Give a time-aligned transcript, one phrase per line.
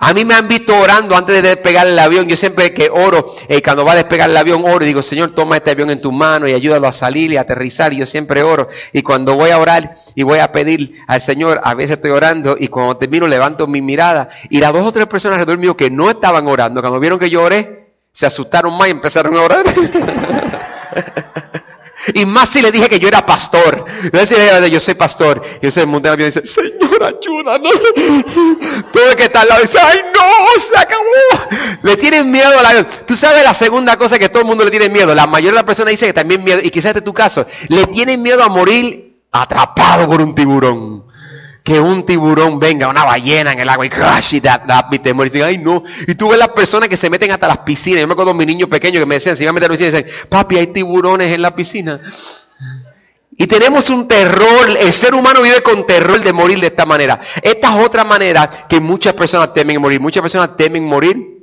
[0.00, 2.28] A mí me han visto orando antes de despegar el avión.
[2.28, 5.32] Yo siempre que oro, eh, cuando va a despegar el avión, oro y digo, Señor,
[5.32, 7.92] toma este avión en tu mano y ayúdalo a salir y a aterrizar.
[7.92, 8.68] Y yo siempre oro.
[8.92, 12.56] Y cuando voy a orar y voy a pedir al Señor, a veces estoy orando
[12.58, 15.90] y cuando termino levanto mi mirada y las dos o tres personas alrededor mío que
[15.90, 19.64] no estaban orando, cuando vieron que yo oré, se asustaron más y empezaron a orar.
[22.14, 23.84] Y más si le dije que yo era pastor.
[24.70, 25.42] Yo soy pastor.
[25.60, 27.74] Y ese mundo me dice, Señor, ayúdanos.
[28.92, 31.78] Todo el que está al lado dice, ay no, se acabó.
[31.82, 34.70] Le tienen miedo a la Tú sabes la segunda cosa que todo el mundo le
[34.70, 35.14] tiene miedo.
[35.14, 37.46] La mayoría de las personas dice que también miedo, y quizás este es tu caso,
[37.68, 41.08] le tienen miedo a morir atrapado por un tiburón
[41.68, 44.40] que un tiburón venga, una ballena en el agua y crash y
[45.00, 45.26] temor.
[45.26, 45.82] Y dicen, ay no.
[46.06, 48.00] Y tú ves las personas que se meten hasta las piscinas.
[48.00, 49.74] Yo me acuerdo de mi niño pequeño que me decían, si iban a meter a
[49.74, 52.00] la piscina, dicen, papi, hay tiburones en la piscina.
[53.38, 57.20] Y tenemos un terror, el ser humano vive con terror de morir de esta manera.
[57.40, 60.00] Esta es otra manera que muchas personas temen morir.
[60.00, 61.38] Muchas personas temen morir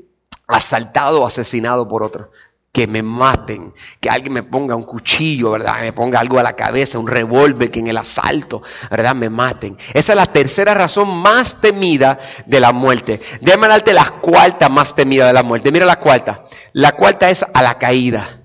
[0.46, 2.28] asaltado o asesinado por otros
[2.76, 5.80] que me maten, que alguien me ponga un cuchillo, ¿verdad?
[5.80, 8.62] Me ponga algo a la cabeza, un revólver, que en el asalto,
[8.92, 9.16] ¿verdad?
[9.16, 9.78] Me maten.
[9.94, 13.22] Esa es la tercera razón más temida de la muerte.
[13.40, 15.72] Déjame darte la cuarta más temida de la muerte.
[15.72, 16.44] Mira la cuarta.
[16.74, 18.42] La cuarta es a la caída.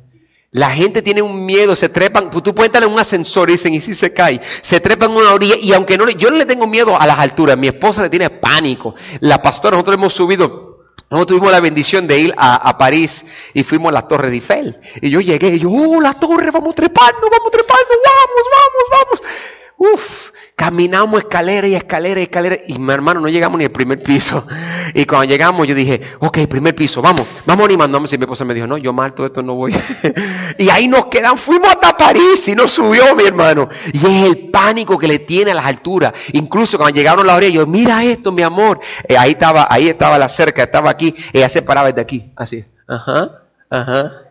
[0.53, 3.73] La gente tiene un miedo, se trepan, tú puedes estar en un ascensor y dicen,
[3.73, 6.47] y si se cae, se trepan en una orilla, y aunque no, yo no le
[6.47, 8.95] tengo miedo a las alturas, mi esposa le tiene pánico.
[9.21, 10.71] La pastora, nosotros hemos subido
[11.11, 14.81] nosotros tuvimos la bendición de ir a, París y fuimos a la Torre de Eiffel.
[15.03, 19.23] Y yo llegué y yo, oh, la torre, vamos trepando, vamos trepando, vamos, vamos, vamos.
[19.83, 20.31] Uf,
[20.61, 22.59] Caminamos escalera y escalera y escalera.
[22.67, 24.47] Y mi hermano, no llegamos ni al primer piso.
[24.93, 28.09] Y cuando llegamos, yo dije, ok, primer piso, vamos, vamos animándome.
[28.11, 29.73] Y mi esposa me dijo, no, yo mal todo esto no voy.
[30.59, 33.69] y ahí nos quedan, fuimos hasta París y nos subió mi hermano.
[33.93, 36.13] Y es el pánico que le tiene a las alturas.
[36.33, 38.81] Incluso cuando llegaron a la orilla, yo, mira esto, mi amor.
[39.09, 41.15] Eh, ahí estaba, ahí estaba la cerca, estaba aquí.
[41.33, 42.65] Ella se paraba desde aquí, así.
[42.89, 44.30] Ajá, ajá.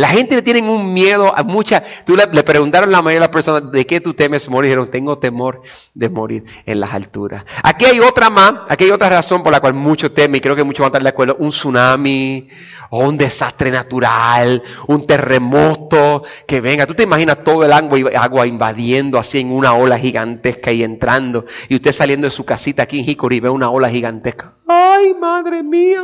[0.00, 1.82] La gente le tiene un miedo a mucha.
[2.06, 4.70] Tú le, preguntaron a la mayoría de las personas de qué tú temes morir.
[4.70, 5.60] Dijeron, tengo temor
[5.92, 7.44] de morir en las alturas.
[7.62, 10.56] Aquí hay otra más, aquí hay otra razón por la cual muchos temen, y creo
[10.56, 12.48] que muchos van a estar de acuerdo: un tsunami,
[12.88, 16.86] o un desastre natural, un terremoto que venga.
[16.86, 21.44] Tú te imaginas todo el agua, agua invadiendo así en una ola gigantesca y entrando.
[21.68, 24.54] Y usted saliendo de su casita aquí en Hickory y ve una ola gigantesca.
[24.72, 26.00] ¡Ay, madre mía!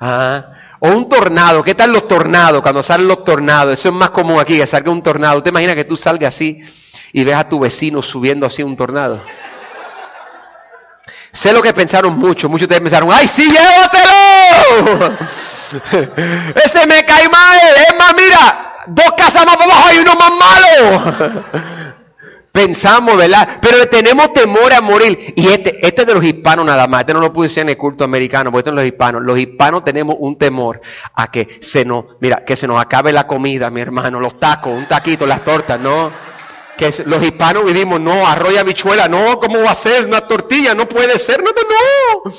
[0.00, 0.44] Ah,
[0.78, 2.62] o un tornado, ¿qué tal los tornados?
[2.62, 5.42] Cuando salen los tornados, eso es más común aquí, que salga un tornado.
[5.42, 6.60] ¿Te imaginas que tú salgas así
[7.12, 9.20] y ves a tu vecino subiendo así un tornado?
[11.32, 15.18] Sé lo que pensaron muchos, muchos de ustedes pensaron, ¡ay, sí, llévatelo!
[16.64, 21.18] Ese me cae mal, es más, mira, dos casas más abajo hay uno más malo.
[22.54, 23.58] Pensamos, ¿verdad?
[23.60, 25.34] Pero tenemos temor a morir.
[25.34, 27.00] Y este, este es de los hispanos nada más.
[27.00, 29.24] Este no lo pude decir en el culto americano, porque este es de los hispanos.
[29.24, 30.80] Los hispanos tenemos un temor
[31.14, 34.72] a que se nos, mira, que se nos acabe la comida, mi hermano, los tacos,
[34.72, 36.12] un taquito, las tortas, ¿no?
[36.76, 40.06] Que los hispanos vivimos, no, arroz y habichuela, no, ¿cómo va a ser?
[40.06, 42.34] Una tortilla, no puede ser, no, no, no.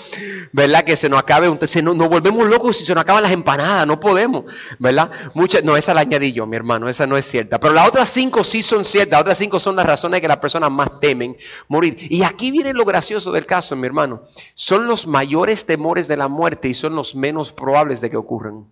[0.52, 0.84] ¿Verdad?
[0.84, 3.86] Que se nos acabe, se nos, nos, volvemos locos si se nos acaban las empanadas,
[3.86, 4.46] no podemos,
[4.80, 5.12] ¿verdad?
[5.34, 7.60] Muchas, no, esa la añadí yo, mi hermano, esa no es cierta.
[7.60, 10.38] Pero las otras cinco sí son ciertas, las otras cinco son las razones que las
[10.38, 11.36] personas más temen
[11.68, 11.98] morir.
[12.00, 14.24] Y aquí viene lo gracioso del caso, mi hermano.
[14.54, 18.66] Son los mayores temores de la muerte y son los menos probables de que ocurran.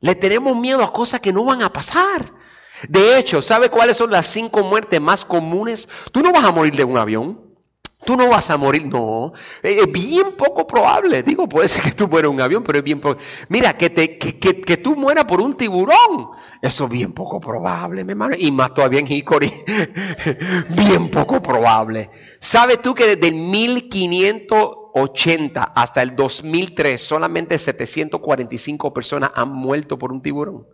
[0.00, 2.32] Le tenemos miedo a cosas que no van a pasar.
[2.88, 5.88] De hecho, ¿sabe cuáles son las cinco muertes más comunes?
[6.12, 7.48] Tú no vas a morir de un avión.
[8.04, 9.32] Tú no vas a morir, no.
[9.62, 11.22] Es bien poco probable.
[11.24, 13.20] Digo, puede ser que tú mueras en un avión, pero es bien poco.
[13.48, 16.30] Mira, que, te, que, que, tú mueras por un tiburón.
[16.62, 18.36] Eso es bien poco probable, mi hermano.
[18.38, 19.52] Y más todavía en Hickory.
[20.70, 22.10] bien poco probable.
[22.38, 29.98] ¿Sabes tú que desde el 1500 80 hasta el 2003, solamente 745 personas han muerto
[29.98, 30.66] por un tiburón.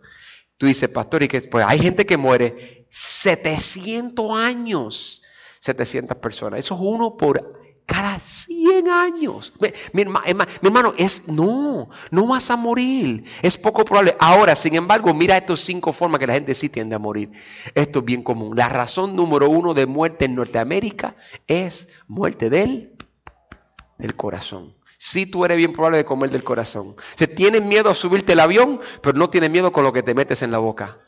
[0.57, 5.21] Tú dices, pastor, y que pues hay gente que muere 700 años,
[5.59, 6.59] 700 personas.
[6.59, 9.53] Eso es uno por cada 100 años.
[9.93, 13.25] Mi, hermano, es no, no vas a morir.
[13.41, 14.15] Es poco probable.
[14.19, 17.31] Ahora, sin embargo, mira estas cinco formas que la gente sí tiende a morir.
[17.73, 18.55] Esto es bien común.
[18.55, 21.15] La razón número uno de muerte en Norteamérica
[21.47, 22.93] es muerte del,
[23.97, 24.74] del corazón.
[24.97, 26.95] Si tú eres bien probable de comer del corazón.
[27.15, 30.13] Se tienen miedo a subirte el avión, pero no tienen miedo con lo que te
[30.13, 30.99] metes en la boca.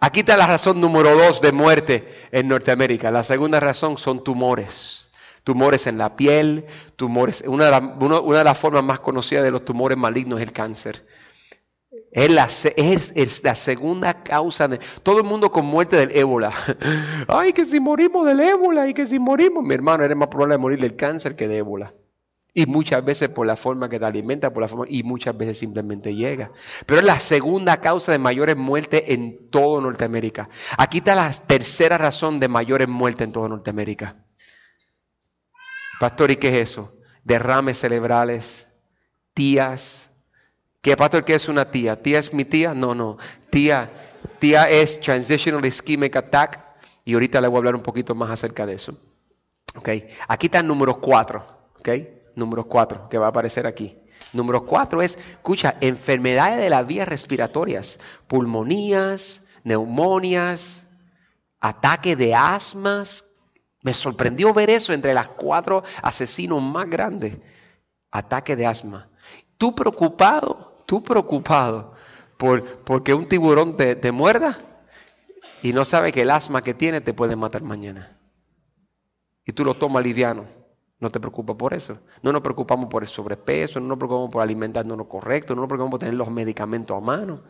[0.00, 3.10] Aquí está la razón número dos de muerte en Norteamérica.
[3.10, 5.10] La segunda razón son tumores.
[5.42, 6.66] Tumores en la piel,
[6.96, 7.42] tumores.
[7.46, 11.06] Una de, una de las formas más conocidas de los tumores malignos es el cáncer.
[12.16, 12.30] Es
[13.42, 16.50] la, segunda causa de todo el mundo con muerte del ébola.
[17.28, 20.54] Ay, que si morimos del ébola y que si morimos, mi hermano, eres más probable
[20.54, 21.92] de morir del cáncer que de ébola.
[22.54, 25.58] Y muchas veces por la forma que te alimenta, por la forma, y muchas veces
[25.58, 26.52] simplemente llega.
[26.86, 30.48] Pero es la segunda causa de mayores muertes en todo Norteamérica.
[30.78, 34.16] Aquí está la tercera razón de mayores muertes en todo Norteamérica.
[36.00, 36.94] Pastor, ¿y qué es eso?
[37.24, 38.66] Derrames cerebrales,
[39.34, 40.05] tías,
[40.86, 42.00] ¿Qué pastor qué es una tía?
[42.00, 42.72] ¿Tía es mi tía?
[42.72, 43.18] No, no.
[43.50, 43.90] Tía,
[44.38, 46.60] tía es Transitional Ischemic Attack.
[47.04, 48.96] Y ahorita le voy a hablar un poquito más acerca de eso.
[49.74, 50.06] Okay.
[50.28, 51.44] Aquí está el número 4.
[51.80, 52.22] Okay.
[52.36, 53.98] Número 4 que va a aparecer aquí.
[54.32, 57.98] Número 4 es, escucha, enfermedades de las vías respiratorias.
[58.28, 60.86] Pulmonías, neumonias,
[61.58, 63.24] ataque de asmas.
[63.82, 67.36] Me sorprendió ver eso entre las cuatro asesinos más grandes.
[68.12, 69.08] Ataque de asma.
[69.58, 71.92] Tú preocupado tú preocupado
[72.36, 74.58] por porque un tiburón te, muerda
[75.62, 78.18] y no sabe que el asma que tiene te puede matar mañana.
[79.44, 80.46] Y tú lo tomas liviano.
[80.98, 81.98] No te preocupas por eso.
[82.22, 85.68] No nos preocupamos por el sobrepeso, no nos preocupamos por alimentarnos lo correcto, no nos
[85.68, 87.42] preocupamos por tener los medicamentos a mano.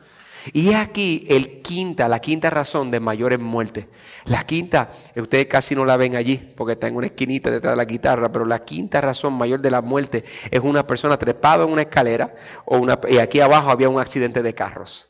[0.53, 3.87] Y aquí el quinta, la quinta razón de mayores muertes.
[4.25, 7.77] La quinta, ustedes casi no la ven allí, porque está en una esquinita detrás de
[7.77, 11.73] la guitarra, pero la quinta razón mayor de la muerte es una persona trepada en
[11.73, 12.35] una escalera
[12.65, 15.09] o una, y aquí abajo había un accidente de carros.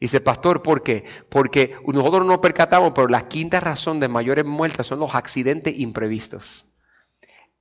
[0.00, 1.04] Dice, pastor, ¿por qué?
[1.28, 5.78] Porque nosotros no nos percatamos, pero la quinta razón de mayores muertes son los accidentes
[5.78, 6.66] imprevistos.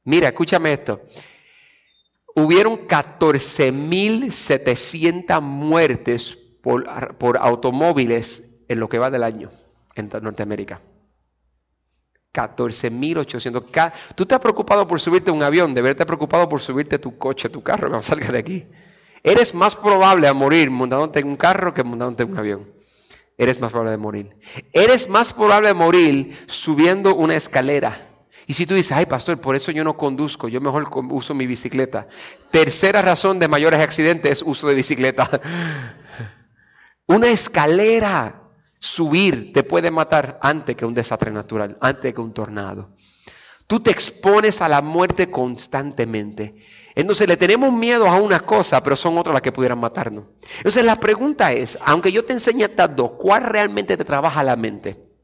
[0.06, 1.02] Mira, escúchame esto.
[2.36, 6.88] Hubieron 14.700 muertes por,
[7.40, 9.50] automóviles en lo que va del año
[9.96, 10.82] en Norteamérica.
[12.34, 13.94] 14.800.
[14.16, 17.64] Tú estás preocupado por subirte un avión, de verte preocupado por subirte tu coche, tu
[17.64, 18.68] carro, cuando salgas de aquí.
[19.24, 22.76] Eres más probable a morir montándote en un carro que montándote en un avión.
[23.38, 24.38] Eres más probable de morir.
[24.72, 28.05] Eres más probable de morir subiendo una escalera.
[28.48, 31.48] Y si tú dices, ay pastor, por eso yo no conduzco, yo mejor uso mi
[31.48, 32.08] bicicleta.
[32.52, 35.42] Tercera razón de mayores accidentes es uso de bicicleta.
[37.08, 38.44] Una escalera
[38.80, 42.90] subir te puede matar antes que un desastre natural, antes que un tornado.
[43.68, 46.56] Tú te expones a la muerte constantemente.
[46.94, 50.26] Entonces le tenemos miedo a una cosa, pero son otras las que pudieran matarnos.
[50.58, 54.56] Entonces la pregunta es, aunque yo te enseñe estas dos, ¿cuál realmente te trabaja la
[54.56, 55.15] mente?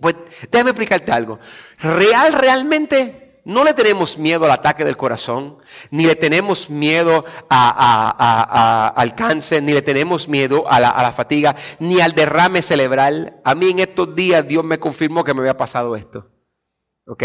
[0.00, 0.16] Pues
[0.50, 1.38] déjame explicarte algo.
[1.78, 5.58] Real, realmente, no le tenemos miedo al ataque del corazón,
[5.90, 12.12] ni le tenemos miedo al cáncer, ni le tenemos miedo a la, fatiga, ni al
[12.12, 13.40] derrame cerebral.
[13.44, 16.30] A mí en estos días Dios me confirmó que me había pasado esto.
[17.06, 17.24] ¿Ok?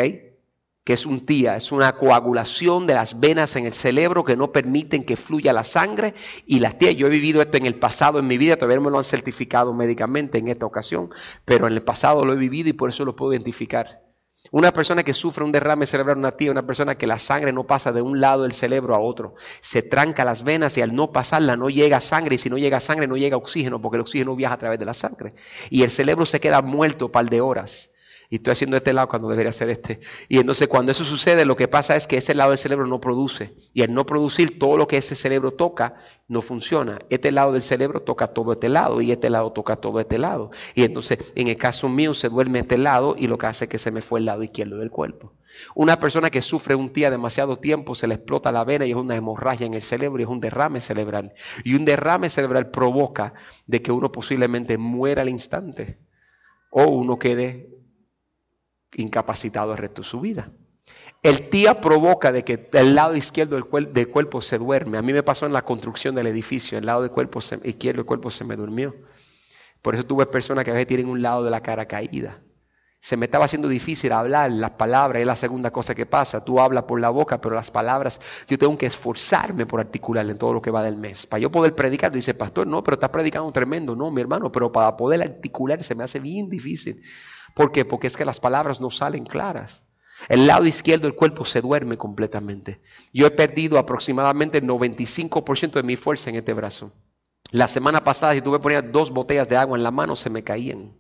[0.84, 4.52] Que es un tía, es una coagulación de las venas en el cerebro que no
[4.52, 6.16] permiten que fluya la sangre.
[6.46, 8.90] Y las tías, yo he vivido esto en el pasado en mi vida, todavía me
[8.90, 11.10] lo han certificado médicamente en esta ocasión,
[11.46, 14.10] pero en el pasado lo he vivido y por eso lo puedo identificar.
[14.52, 17.68] Una persona que sufre un derrame cerebral, una tía, una persona que la sangre no
[17.68, 21.12] pasa de un lado del cerebro a otro, se tranca las venas y al no
[21.12, 24.36] pasarla no llega sangre y si no llega sangre no llega oxígeno porque el oxígeno
[24.36, 25.34] viaja a través de la sangre
[25.70, 27.92] y el cerebro se queda muerto un par de horas.
[28.32, 30.00] Y estoy haciendo este lado cuando debería ser este.
[30.28, 33.02] Y entonces cuando eso sucede, lo que pasa es que ese lado del cerebro no
[33.02, 33.56] produce.
[33.74, 35.96] Y al no producir, todo lo que ese cerebro toca
[36.28, 37.00] no funciona.
[37.10, 40.52] Este lado del cerebro toca todo este lado y este lado toca todo este lado.
[40.76, 43.70] Y entonces, en el caso mío, se duerme este lado y lo que hace es
[43.70, 45.34] que se me fue el lado izquierdo del cuerpo.
[45.74, 48.96] Una persona que sufre un día demasiado tiempo, se le explota la vena y es
[48.96, 51.34] una hemorragia en el cerebro y es un derrame cerebral.
[51.64, 53.34] Y un derrame cerebral provoca
[53.66, 55.98] de que uno posiblemente muera al instante
[56.70, 57.79] o uno quede
[58.96, 60.50] incapacitado el resto de su vida.
[61.22, 64.98] El tía provoca de que el lado izquierdo del, cuerpo se duerme.
[64.98, 68.06] A mí me pasó en la construcción del edificio, el lado del cuerpo izquierdo del
[68.06, 68.96] cuerpo se me durmió.
[69.82, 72.40] Por eso tuve personas que a veces tienen un lado de la cara caída.
[73.02, 76.44] Se me estaba haciendo difícil hablar, las palabras es la segunda cosa que pasa.
[76.44, 80.38] Tú hablas por la boca, pero las palabras yo tengo que esforzarme por articular en
[80.38, 81.26] todo lo que va del mes.
[81.26, 83.96] Para yo poder predicar, dice, pastor, no, pero estás predicando tremendo.
[83.96, 87.02] No, mi hermano, pero para poder articular se me hace bien difícil.
[87.56, 87.86] ¿Por qué?
[87.86, 89.86] Porque es que las palabras no salen claras.
[90.28, 92.82] El lado izquierdo del cuerpo se duerme completamente.
[93.14, 96.92] Yo he perdido aproximadamente el 95% de mi fuerza en este brazo.
[97.52, 100.30] La semana pasada, si tuve que poner dos botellas de agua en la mano, se
[100.30, 100.98] me caían.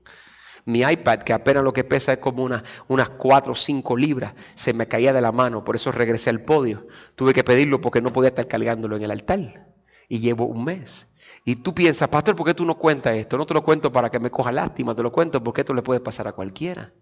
[0.65, 4.33] Mi iPad, que apenas lo que pesa es como una, unas 4 o 5 libras,
[4.55, 6.87] se me caía de la mano, por eso regresé al podio.
[7.15, 9.67] Tuve que pedirlo porque no podía estar cargándolo en el altar.
[10.07, 11.08] Y llevo un mes.
[11.49, 13.35] Y tú piensas, pastor, ¿por qué tú no cuentas esto?
[13.35, 15.81] No te lo cuento para que me coja lástima, te lo cuento porque esto le
[15.81, 16.93] puede pasar a cualquiera.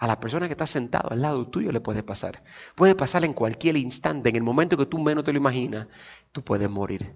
[0.00, 2.42] A la persona que está sentado al lado tuyo le puede pasar.
[2.74, 5.86] Puede pasar en cualquier instante, en el momento que tú menos te lo imaginas,
[6.32, 7.14] tú puedes morir.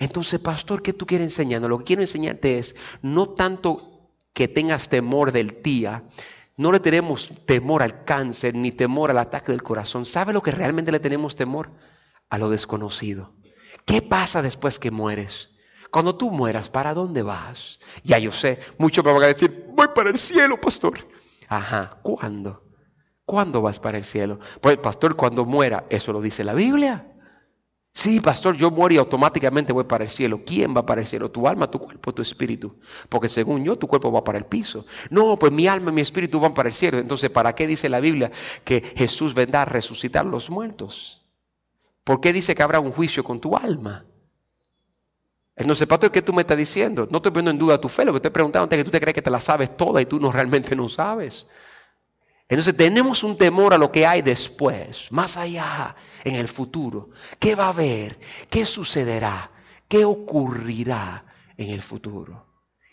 [0.00, 1.70] Entonces, pastor, ¿qué tú quieres enseñarnos?
[1.70, 6.04] Lo que quiero enseñarte es no tanto que tengas temor del día.
[6.58, 10.04] No le tenemos temor al cáncer ni temor al ataque del corazón.
[10.04, 11.70] ¿Sabe lo que realmente le tenemos temor?
[12.28, 13.32] A lo desconocido.
[13.86, 15.54] ¿Qué pasa después que mueres?
[15.90, 17.80] Cuando tú mueras, ¿para dónde vas?
[18.04, 20.98] Ya yo sé, muchos me van a decir, voy para el cielo, pastor.
[21.48, 22.62] Ajá, ¿cuándo?
[23.24, 24.38] ¿Cuándo vas para el cielo?
[24.60, 27.12] Pues, pastor, cuando muera, eso lo dice la Biblia.
[27.92, 30.42] Sí, pastor, yo muero y automáticamente voy para el cielo.
[30.46, 31.30] ¿Quién va para el cielo?
[31.30, 32.78] ¿Tu alma, tu cuerpo, tu espíritu?
[33.08, 34.86] Porque según yo, tu cuerpo va para el piso.
[35.10, 36.98] No, pues mi alma y mi espíritu van para el cielo.
[36.98, 38.30] Entonces, ¿para qué dice la Biblia
[38.62, 41.26] que Jesús vendrá a resucitar los muertos?
[42.04, 44.04] ¿Por qué dice que habrá un juicio con tu alma?
[45.58, 47.08] Entonces, pastor, ¿qué tú me estás diciendo?
[47.10, 49.00] No estoy poniendo en duda tu fe, lo que estoy preguntando es que tú te
[49.00, 51.48] crees que te la sabes toda y tú no realmente no sabes.
[52.48, 57.10] Entonces tenemos un temor a lo que hay después, más allá, en el futuro.
[57.40, 58.18] ¿Qué va a haber?
[58.48, 59.50] ¿Qué sucederá?
[59.88, 61.24] ¿Qué ocurrirá
[61.56, 62.47] en el futuro?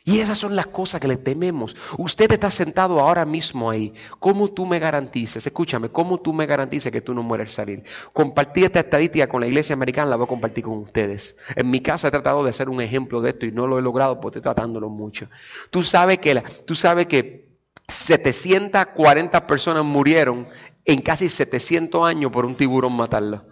[0.08, 1.76] Y esas son las cosas que le tememos.
[1.98, 3.92] Usted está sentado ahora mismo ahí.
[4.20, 5.46] ¿Cómo tú me garantizas?
[5.48, 7.82] Escúchame, ¿cómo tú me garantizas que tú no mueres salir?
[8.14, 11.36] Compartir esta estadística con la iglesia americana, la voy a compartir con ustedes.
[11.56, 13.82] En mi casa he tratado de hacer un ejemplo de esto y no lo he
[13.82, 15.28] logrado porque estoy tratándolo mucho.
[15.72, 17.58] Tú sabes que, tú sabes que
[17.88, 20.48] 740 personas murieron
[20.86, 23.48] en casi 700 años por un tiburón matarlo.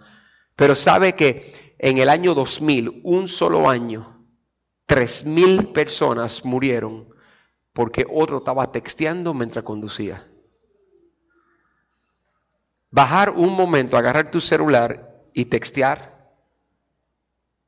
[0.54, 4.13] Pero sabe que en el año 2000, un solo año,
[4.86, 7.08] 3.000 personas murieron
[7.72, 10.26] porque otro estaba texteando mientras conducía.
[12.90, 16.30] Bajar un momento, agarrar tu celular y textear.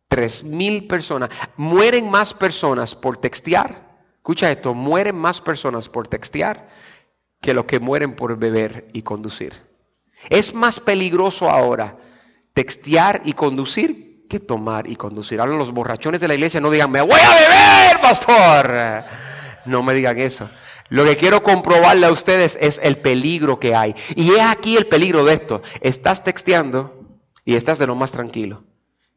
[0.09, 1.31] 3.000 personas.
[1.57, 3.87] Mueren más personas por textear
[4.27, 6.69] Escucha esto, mueren más personas por textear
[7.41, 9.53] que los que mueren por beber y conducir.
[10.29, 11.97] Es más peligroso ahora
[12.53, 15.41] textear y conducir que tomar y conducir.
[15.41, 19.05] Ahora los borrachones de la iglesia no digan, me voy a beber, pastor.
[19.67, 20.49] No me digan eso.
[20.89, 23.95] Lo que quiero comprobarle a ustedes es el peligro que hay.
[24.15, 25.63] Y es aquí el peligro de esto.
[25.81, 28.65] Estás texteando y estás de lo más tranquilo.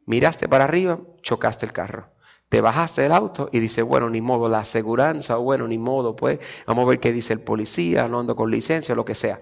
[0.06, 2.08] Miraste para arriba, chocaste el carro.
[2.48, 6.40] Te bajaste del auto y dice, bueno, ni modo, la aseguranza, bueno, ni modo, pues,
[6.66, 9.40] vamos a ver qué dice el policía, no ando con licencia, lo que sea.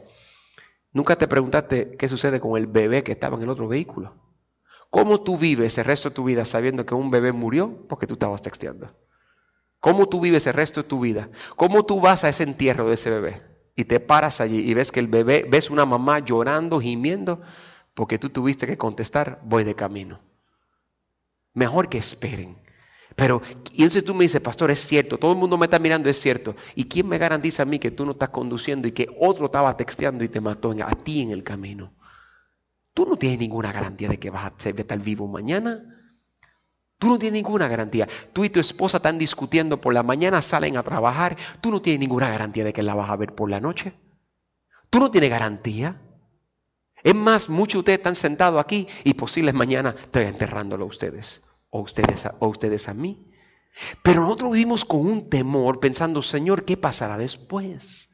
[0.93, 4.28] Nunca te preguntaste qué sucede con el bebé que estaba en el otro vehículo.
[4.91, 8.15] ¿Cómo tú vives el resto de tu vida sabiendo que un bebé murió porque tú
[8.15, 8.95] estabas texteando?
[9.81, 11.29] ¿Cómo tú vives el resto de tu vida?
[11.57, 13.43] ¿Cómo tú vas a ese entierro de ese bebé
[13.77, 17.43] y te paras allí y ves que el bebé, ves una mamá llorando, gimiendo,
[17.95, 20.21] porque tú tuviste que contestar, voy de camino?
[21.55, 22.57] Mejor que esperen.
[23.15, 23.43] Pero,
[23.73, 26.21] y entonces tú me dices, pastor, es cierto, todo el mundo me está mirando, es
[26.21, 26.55] cierto.
[26.75, 29.77] ¿Y quién me garantiza a mí que tú no estás conduciendo y que otro estaba
[29.77, 31.93] texteando y te mató a ti en el camino?
[32.99, 35.85] Tú no tienes ninguna garantía de que vas a estar vivo mañana.
[36.99, 38.09] Tú no tienes ninguna garantía.
[38.33, 41.37] Tú y tu esposa están discutiendo por la mañana, salen a trabajar.
[41.61, 43.93] Tú no tienes ninguna garantía de que la vas a ver por la noche.
[44.91, 46.03] Tú no tienes garantía.
[47.05, 51.41] Es más, muchos de ustedes están sentados aquí y posibles mañana estoy enterrándolo a ustedes
[51.71, 53.31] o ustedes, a, o ustedes a mí.
[54.03, 58.11] Pero nosotros vivimos con un temor pensando, Señor, ¿qué pasará después?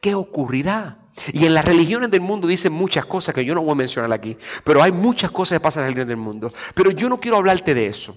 [0.00, 0.98] ¿Qué ocurrirá?
[1.32, 4.12] Y en las religiones del mundo dicen muchas cosas que yo no voy a mencionar
[4.12, 6.52] aquí, pero hay muchas cosas que pasan en las religiones del mundo.
[6.74, 8.16] Pero yo no quiero hablarte de eso.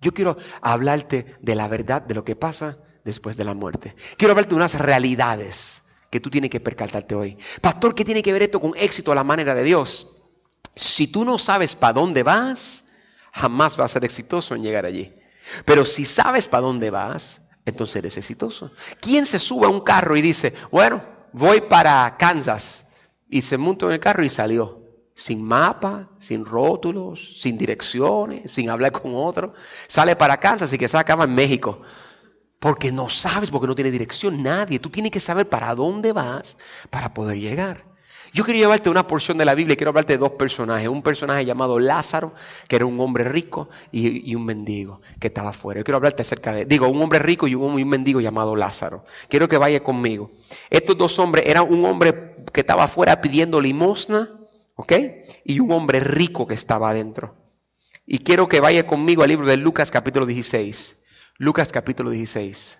[0.00, 3.94] Yo quiero hablarte de la verdad de lo que pasa después de la muerte.
[4.16, 7.38] Quiero hablarte de unas realidades que tú tienes que percatarte hoy.
[7.60, 10.16] Pastor, ¿qué tiene que ver esto con éxito a la manera de Dios?
[10.74, 12.84] Si tú no sabes para dónde vas,
[13.32, 15.14] jamás vas a ser exitoso en llegar allí.
[15.64, 18.70] Pero si sabes para dónde vas, entonces eres exitoso.
[19.00, 22.84] ¿Quién se sube a un carro y dice, bueno, voy para Kansas?
[23.28, 24.78] Y se montó en el carro y salió.
[25.14, 29.54] Sin mapa, sin rótulos, sin direcciones, sin hablar con otro.
[29.88, 31.82] Sale para Kansas y que se acaba en México.
[32.58, 34.78] Porque no sabes, porque no tiene dirección nadie.
[34.78, 36.56] Tú tienes que saber para dónde vas
[36.90, 37.89] para poder llegar.
[38.32, 40.88] Yo quiero llevarte una porción de la Biblia y quiero hablarte de dos personajes.
[40.88, 42.32] Un personaje llamado Lázaro,
[42.68, 45.80] que era un hombre rico, y, un mendigo que estaba afuera.
[45.80, 49.04] Yo quiero hablarte acerca de, digo, un hombre rico y un, mendigo llamado Lázaro.
[49.28, 50.30] Quiero que vaya conmigo.
[50.70, 54.30] Estos dos hombres, era un hombre que estaba afuera pidiendo limosna,
[54.76, 54.92] ¿ok?
[55.44, 57.34] Y un hombre rico que estaba adentro.
[58.06, 60.96] Y quiero que vaya conmigo al libro de Lucas capítulo 16.
[61.38, 62.78] Lucas capítulo 16.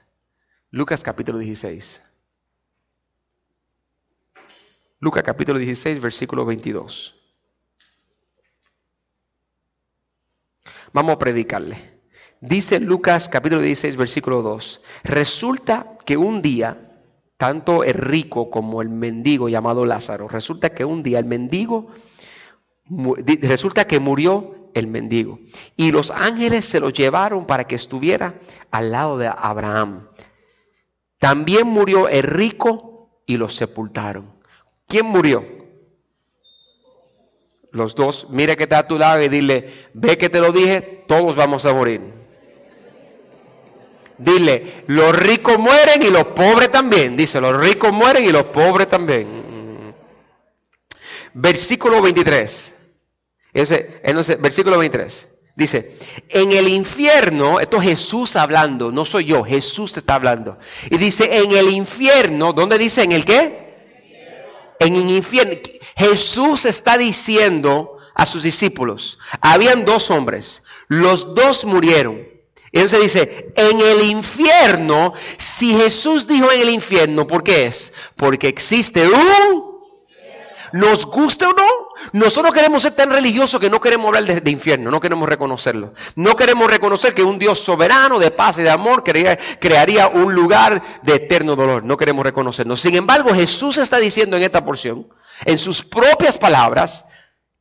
[0.70, 2.02] Lucas capítulo 16.
[5.02, 7.14] Lucas capítulo 16, versículo 22.
[10.92, 12.00] Vamos a predicarle.
[12.42, 14.82] Dice Lucas capítulo 16, versículo 2.
[15.04, 17.02] Resulta que un día,
[17.38, 21.92] tanto el rico como el mendigo llamado Lázaro, resulta que un día el mendigo,
[23.40, 25.38] resulta que murió el mendigo.
[25.76, 28.38] Y los ángeles se lo llevaron para que estuviera
[28.70, 30.08] al lado de Abraham.
[31.18, 34.39] También murió el rico y lo sepultaron.
[34.90, 35.46] ¿Quién murió?
[37.70, 38.26] Los dos.
[38.28, 41.64] Mire que está a tu lado y dile, ve que te lo dije, todos vamos
[41.64, 42.00] a morir.
[44.18, 47.16] Dile, los ricos mueren y los pobres también.
[47.16, 49.94] Dice, los ricos mueren y los pobres también.
[51.32, 52.74] Versículo 23.
[53.52, 55.28] Ese, entonces, versículo 23.
[55.54, 55.96] Dice,
[56.28, 60.58] en el infierno, esto es Jesús hablando, no soy yo, Jesús está hablando.
[60.90, 63.04] Y dice, en el infierno, ¿dónde dice?
[63.04, 63.69] ¿En el qué?
[64.80, 65.54] En el infierno.
[65.96, 72.26] Jesús está diciendo a sus discípulos, habían dos hombres, los dos murieron.
[72.72, 77.92] Entonces dice, en el infierno, si Jesús dijo en el infierno, ¿por qué es?
[78.16, 79.70] Porque existe un
[80.72, 81.68] nos guste o no,
[82.12, 85.94] nosotros queremos ser tan religiosos que no queremos hablar de, infierno, no queremos reconocerlo.
[86.16, 91.00] No queremos reconocer que un Dios soberano de paz y de amor crearía un lugar
[91.02, 91.84] de eterno dolor.
[91.84, 92.76] No queremos reconocerlo.
[92.76, 95.08] Sin embargo, Jesús está diciendo en esta porción,
[95.44, 97.04] en sus propias palabras,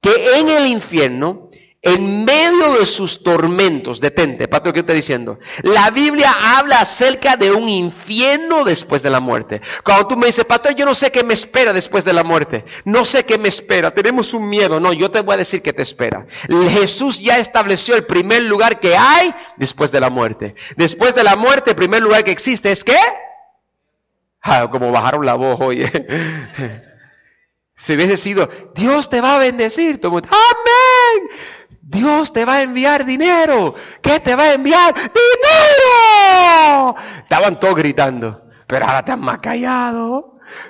[0.01, 1.48] que en el infierno
[1.81, 5.39] en medio de sus tormentos, detente, Pato, ¿qué está diciendo?
[5.63, 9.61] La Biblia habla acerca de un infierno después de la muerte.
[9.85, 12.65] Cuando tú me dices, Pato, yo no sé qué me espera después de la muerte.
[12.83, 13.91] No sé qué me espera.
[13.91, 14.81] Tenemos un miedo.
[14.81, 16.27] No, yo te voy a decir qué te espera.
[16.69, 20.55] Jesús ya estableció el primer lugar que hay después de la muerte.
[20.75, 22.99] Después de la muerte, el primer lugar que existe es qué?
[24.41, 25.89] Ah, como bajaron la voz hoy.
[27.79, 31.29] Si hubiese sido, Dios te va a bendecir, amén.
[31.89, 33.73] Dios te va a enviar dinero.
[33.99, 34.93] ¿Qué te va a enviar?
[34.93, 36.95] ¡Dinero!
[37.23, 40.25] Estaban todos gritando, pero ahora están más callados.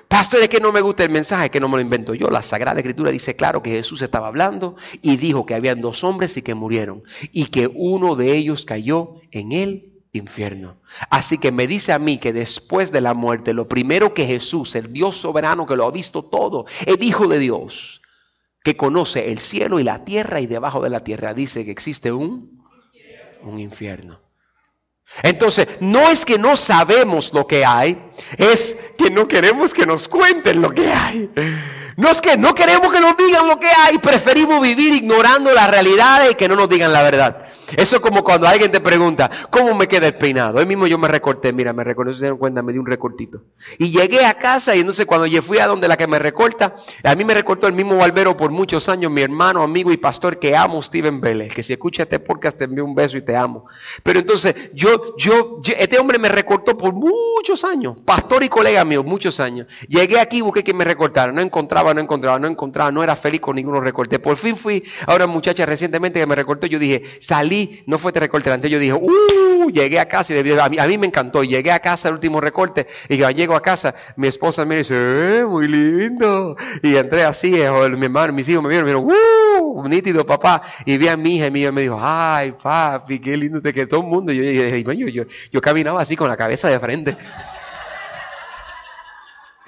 [0.07, 2.29] Pastor, es que no me gusta el mensaje, que no me lo invento yo.
[2.29, 6.37] La Sagrada Escritura dice claro que Jesús estaba hablando y dijo que habían dos hombres
[6.37, 7.03] y que murieron
[7.33, 10.77] y que uno de ellos cayó en el infierno.
[11.09, 14.73] Así que me dice a mí que después de la muerte, lo primero que Jesús,
[14.75, 18.01] el Dios soberano que lo ha visto todo, el Hijo de Dios,
[18.63, 22.11] que conoce el cielo y la tierra y debajo de la tierra dice que existe
[22.11, 22.63] un,
[23.41, 24.21] un infierno.
[25.23, 27.97] Entonces, no es que no sabemos lo que hay,
[28.37, 31.29] es que no queremos que nos cuenten lo que hay.
[31.97, 35.67] No es que no queremos que nos digan lo que hay, preferimos vivir ignorando la
[35.67, 37.48] realidad y que no nos digan la verdad.
[37.77, 40.59] Eso es como cuando alguien te pregunta, ¿cómo me queda el peinado?
[40.59, 43.41] Hoy mismo yo me recorté, mira, me recorté, se dieron cuenta, me di un recortito.
[43.77, 46.75] Y llegué a casa y entonces cuando yo fui a donde la que me recorta,
[47.03, 50.39] a mí me recortó el mismo barbero por muchos años, mi hermano, amigo y pastor
[50.39, 53.35] que amo, Steven Vélez, que si escucha este podcast te envío un beso y te
[53.35, 53.65] amo.
[54.03, 56.93] Pero entonces yo, yo, este hombre me recortó por
[57.39, 59.65] muchos años, pastor y colega mío, muchos años.
[59.87, 63.39] Llegué aquí, busqué que me recortara, no encontraba, no encontraba, no encontraba, no era feliz
[63.39, 64.19] con ninguno recorte.
[64.19, 68.09] Por fin fui a una muchacha recientemente que me recortó, yo dije, salí no fue
[68.09, 68.69] este recorte antes.
[68.69, 71.45] Yo dije, uh, llegué a casa y a mí, a mí me encantó.
[71.45, 74.93] Llegué a casa el último recorte y cuando llego a casa, mi esposa me dice,
[74.95, 76.57] eh, muy lindo.
[76.83, 79.17] Y entré así, eh, mi hermano, mis hijos me vieron, me dijeron,
[79.61, 80.61] uh, nítido papá.
[80.85, 83.73] Y vi a mi hija y mi hija me dijo, ay papi, qué lindo te
[83.73, 84.33] quedó todo el mundo.
[84.33, 85.23] Yo yo, yo,
[85.53, 87.15] yo caminaba así con la cabeza de frente.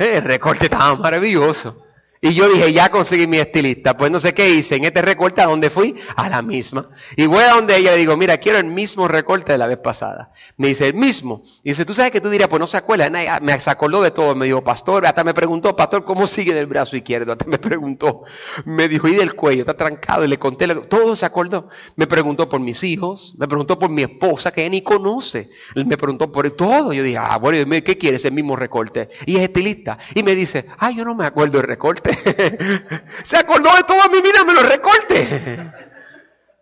[0.02, 1.91] El recorte estaba maravilloso.
[2.24, 3.98] Y yo dije, ya conseguí mi estilista.
[3.98, 4.76] Pues no sé qué hice.
[4.76, 5.96] En este recorte, ¿a dónde fui?
[6.16, 6.88] A la misma.
[7.18, 9.80] Y voy a donde ella le digo, mira, quiero el mismo recorte de la vez
[9.80, 10.32] pasada.
[10.56, 11.42] Me dice, el mismo.
[11.64, 13.10] Y dice, tú sabes que tú dirías, pues no se acuerda.
[13.10, 14.36] Me acordó de todo.
[14.36, 17.32] Me dijo, pastor, hasta me preguntó, pastor, ¿cómo sigue del brazo izquierdo?
[17.32, 18.22] Hasta me preguntó.
[18.66, 20.24] Me dijo, y del cuello, está trancado.
[20.24, 21.70] Y le conté, todo se acordó.
[21.96, 23.34] Me preguntó por mis hijos.
[23.40, 25.50] Me preguntó por mi esposa, que él ni conoce.
[25.74, 26.94] Me preguntó por todo.
[26.94, 28.24] Yo dije, ah, bueno, ¿qué quieres?
[28.26, 29.10] El mismo recorte.
[29.26, 29.98] Y es estilista.
[30.14, 32.11] Y me dice, ah, yo no me acuerdo del recorte.
[33.24, 35.72] Se acordó de toda mi vida, me lo recorte.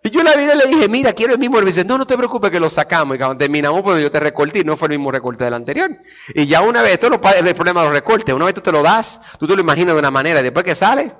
[0.02, 1.58] Y yo la vida le dije, mira, quiero el mismo.
[1.60, 3.16] Y me dice, no, no te preocupes que lo sacamos.
[3.16, 5.90] Y cuando terminamos, pues yo te recorté y no fue el mismo recorte del anterior.
[6.34, 8.34] Y ya una vez, esto no es el problema de los recortes.
[8.34, 10.40] Una vez tú te lo das, tú te lo imaginas de una manera.
[10.40, 11.14] Y después que sale,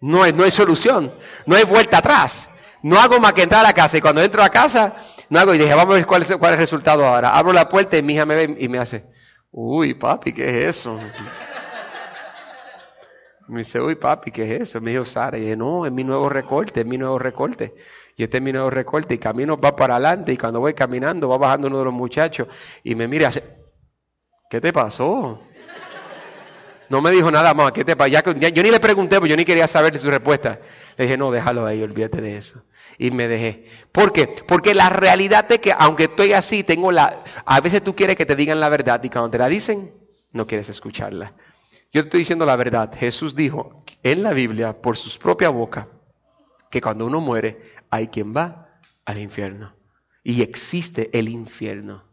[0.00, 1.12] no hay, no hay solución.
[1.44, 2.48] No hay vuelta atrás.
[2.82, 3.98] No hago más que entrar a la casa.
[3.98, 4.94] Y cuando entro a casa,
[5.28, 5.54] no hago.
[5.54, 7.36] Y dije, vamos a ver cuál es, cuál es el resultado ahora.
[7.36, 9.04] Abro la puerta y mi hija me ve y me hace,
[9.50, 10.98] uy, papi, ¿qué es eso?
[13.50, 14.80] Me dice, uy papi, ¿qué es eso?
[14.80, 15.36] Me dijo Sara.
[15.36, 17.74] Y dije, no, es mi nuevo recorte, es mi nuevo recorte.
[18.16, 19.14] Y este es mi nuevo recorte.
[19.14, 20.32] Y camino va para adelante.
[20.32, 22.46] Y cuando voy caminando, va bajando uno de los muchachos.
[22.84, 23.42] Y me mira y hace,
[24.48, 25.40] ¿qué te pasó?
[26.88, 27.72] No me dijo nada más.
[27.72, 28.08] ¿Qué te pasó?
[28.08, 30.60] Ya, yo ni le pregunté, porque yo ni quería saber su respuesta.
[30.96, 32.62] Le dije, no, déjalo ahí, olvídate de eso.
[32.98, 33.66] Y me dejé.
[33.90, 34.28] ¿Por qué?
[34.46, 37.24] Porque la realidad es que, aunque estoy así, tengo la.
[37.44, 39.02] A veces tú quieres que te digan la verdad.
[39.02, 39.92] Y cuando te la dicen,
[40.30, 41.34] no quieres escucharla.
[41.92, 42.92] Yo te estoy diciendo la verdad.
[42.96, 45.88] Jesús dijo en la Biblia, por su propia boca,
[46.70, 47.58] que cuando uno muere,
[47.90, 49.74] hay quien va al infierno.
[50.22, 52.04] Y existe el infierno.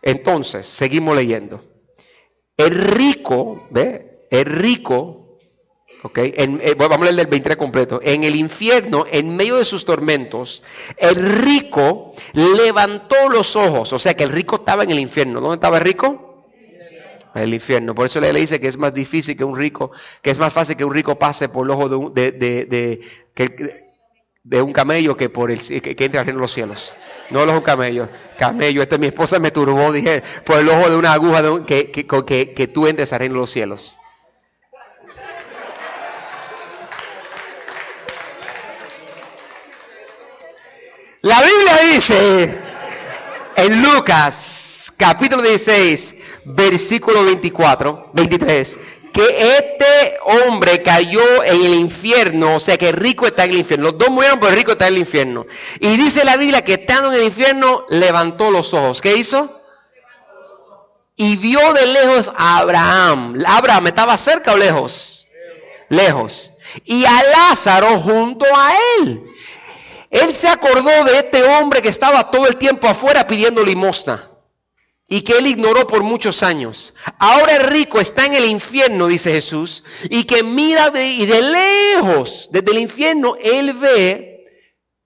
[0.00, 1.62] Entonces, seguimos leyendo.
[2.56, 4.26] El rico, ¿ve?
[4.30, 5.38] El rico,
[6.02, 6.18] ¿ok?
[6.18, 8.00] Eh, vamos a leer el 23 completo.
[8.02, 10.62] En el infierno, en medio de sus tormentos,
[10.96, 13.92] el rico levantó los ojos.
[13.92, 15.40] O sea que el rico estaba en el infierno.
[15.40, 16.29] ¿Dónde estaba el rico?
[17.34, 17.94] El infierno.
[17.94, 19.90] Por eso le dice que es más difícil que un rico,
[20.22, 23.00] que es más fácil que un rico pase por el ojo de un, de, de,
[24.42, 26.96] de, un camello que por el que, entre en los cielos.
[27.30, 28.08] No los un camello.
[28.82, 32.54] Esto mi esposa me turbó, dije, por el ojo de una aguja de que, que,
[32.54, 33.98] que, tú entres en los cielos.
[41.22, 42.54] La Biblia dice
[43.56, 48.78] en Lucas capítulo 16 versículo 24, 23,
[49.12, 53.90] que este hombre cayó en el infierno, o sea que rico está en el infierno.
[53.90, 55.46] Los dos murieron, pero rico está en el infierno.
[55.80, 59.00] Y dice la Biblia que estando en el infierno, levantó los ojos.
[59.00, 59.60] ¿Qué hizo?
[61.16, 63.42] Y vio de lejos a Abraham.
[63.46, 65.26] Abraham estaba cerca o lejos?
[65.88, 66.52] Lejos.
[66.84, 69.24] Y a Lázaro junto a él.
[70.08, 74.30] Él se acordó de este hombre que estaba todo el tiempo afuera pidiendo limosna
[75.12, 76.94] y que él ignoró por muchos años.
[77.18, 81.42] Ahora el rico está en el infierno, dice Jesús, y que mira de, y de
[81.42, 84.46] lejos, desde el infierno, él ve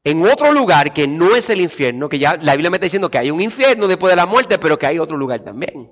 [0.04, 3.10] en otro lugar que no es el infierno, que ya la Biblia me está diciendo
[3.10, 5.90] que hay un infierno después de la muerte, pero que hay otro lugar también.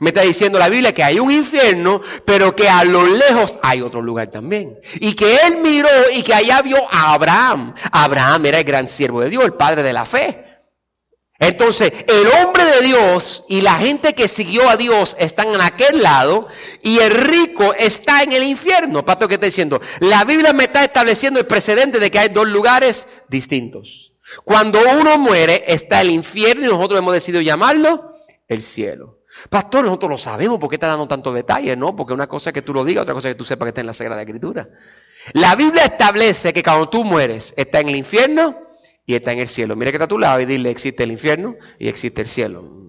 [0.00, 3.80] Me está diciendo la Biblia que hay un infierno, pero que a lo lejos hay
[3.80, 4.76] otro lugar también.
[4.94, 7.74] Y que él miró y que allá vio a Abraham.
[7.92, 10.51] Abraham era el gran siervo de Dios, el padre de la fe.
[11.42, 16.00] Entonces, el hombre de Dios y la gente que siguió a Dios están en aquel
[16.00, 16.46] lado
[16.82, 19.04] y el rico está en el infierno.
[19.04, 19.80] Pato, ¿qué está diciendo?
[19.98, 24.12] La Biblia me está estableciendo el precedente de que hay dos lugares distintos.
[24.44, 28.12] Cuando uno muere, está el infierno y nosotros hemos decidido llamarlo
[28.46, 29.18] el cielo.
[29.50, 31.76] Pastor, nosotros lo sabemos, ¿por qué está dando tantos detalles?
[31.76, 33.66] No, porque una cosa es que tú lo digas, otra cosa es que tú sepas
[33.66, 34.68] que está en la Sagrada Escritura.
[35.32, 38.71] La Biblia establece que cuando tú mueres, está en el infierno
[39.06, 39.76] y está en el cielo.
[39.76, 42.82] Mira que está a tu lado y dile, existe el infierno y existe el cielo.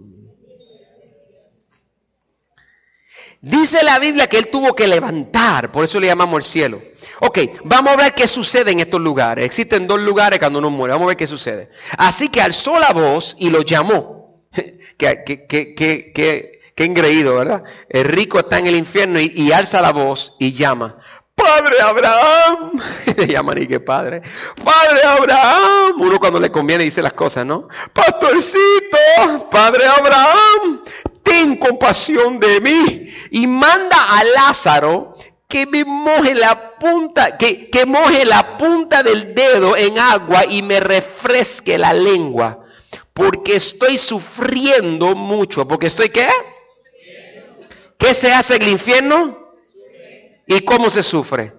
[3.41, 6.81] Dice la Biblia que él tuvo que levantar, por eso le llamamos el cielo.
[7.19, 9.43] Ok, vamos a ver qué sucede en estos lugares.
[9.43, 11.69] Existen dos lugares cuando uno muere, vamos a ver qué sucede.
[11.97, 14.47] Así que alzó la voz y lo llamó.
[14.97, 17.63] qué, qué, qué, qué, engreído, ¿verdad?
[17.89, 20.99] El rico está en el infierno y alza la voz y llama.
[21.35, 22.81] Padre Abraham,
[23.17, 24.21] le llaman y que padre,
[24.63, 27.67] Padre Abraham, uno cuando le conviene dice las cosas, ¿no?
[27.91, 30.83] Pastorcito, Padre Abraham,
[31.23, 35.15] ten compasión de mí y manda a Lázaro
[35.47, 40.61] que me moje la punta, que, que moje la punta del dedo en agua y
[40.61, 42.65] me refresque la lengua,
[43.13, 46.27] porque estoy sufriendo mucho, porque estoy qué?
[47.97, 49.42] ¿Qué se hace en el infierno?
[50.45, 51.53] ¿Y cómo se sufre?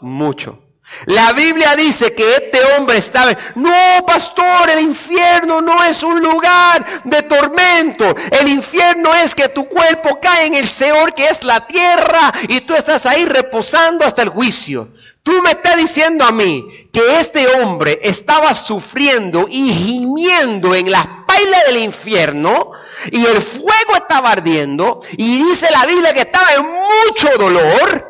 [0.00, 0.58] Mucho.
[1.06, 7.02] La Biblia dice que este hombre estaba, no, pastor, el infierno no es un lugar
[7.04, 8.14] de tormento.
[8.30, 12.62] El infierno es que tu cuerpo cae en el Señor que es la tierra y
[12.62, 14.88] tú estás ahí reposando hasta el juicio.
[15.22, 21.24] Tú me estás diciendo a mí que este hombre estaba sufriendo y gimiendo en la
[21.26, 22.72] paila del infierno
[23.10, 28.06] y el fuego estaba ardiendo y dice la Biblia que estaba en mucho dolor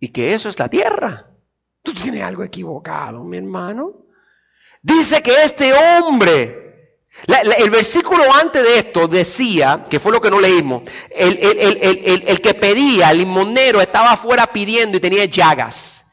[0.00, 1.26] y que eso es la tierra.
[1.82, 4.06] Tú tienes algo equivocado, mi hermano.
[4.82, 10.40] Dice que este hombre, el versículo antes de esto decía, que fue lo que no
[10.40, 11.38] leímos, el,
[12.26, 16.04] el que pedía, el limonero, estaba afuera pidiendo y tenía llagas.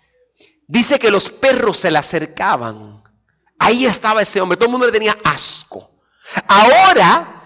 [0.68, 3.00] Dice que los perros se le acercaban
[3.60, 5.92] Ahí estaba ese hombre, todo el mundo le tenía asco.
[6.48, 7.39] Ahora,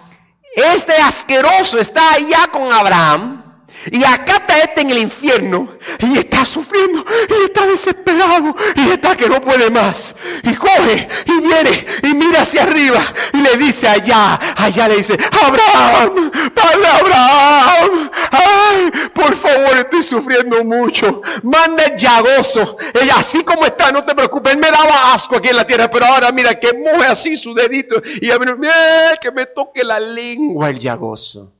[0.55, 3.42] este asqueroso está allá con Abraham
[3.91, 9.15] y acá está este en el infierno y está sufriendo y está desesperado y está
[9.15, 10.15] que no puede más.
[10.43, 13.01] Y coge y viene y mira hacia arriba
[13.33, 20.63] y le dice allá, allá le dice, Abraham, Padre Abraham, ay, por favor estoy sufriendo
[20.63, 21.21] mucho.
[21.43, 22.77] Manda el llagoso.
[22.93, 25.89] Ella así como está, no te preocupes, él me daba asco aquí en la tierra,
[25.89, 29.99] pero ahora mira que mueve así su dedito y a mira, que me toque la
[29.99, 31.51] lengua el llagoso.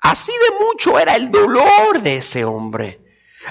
[0.00, 3.00] Así de mucho era el dolor de ese hombre.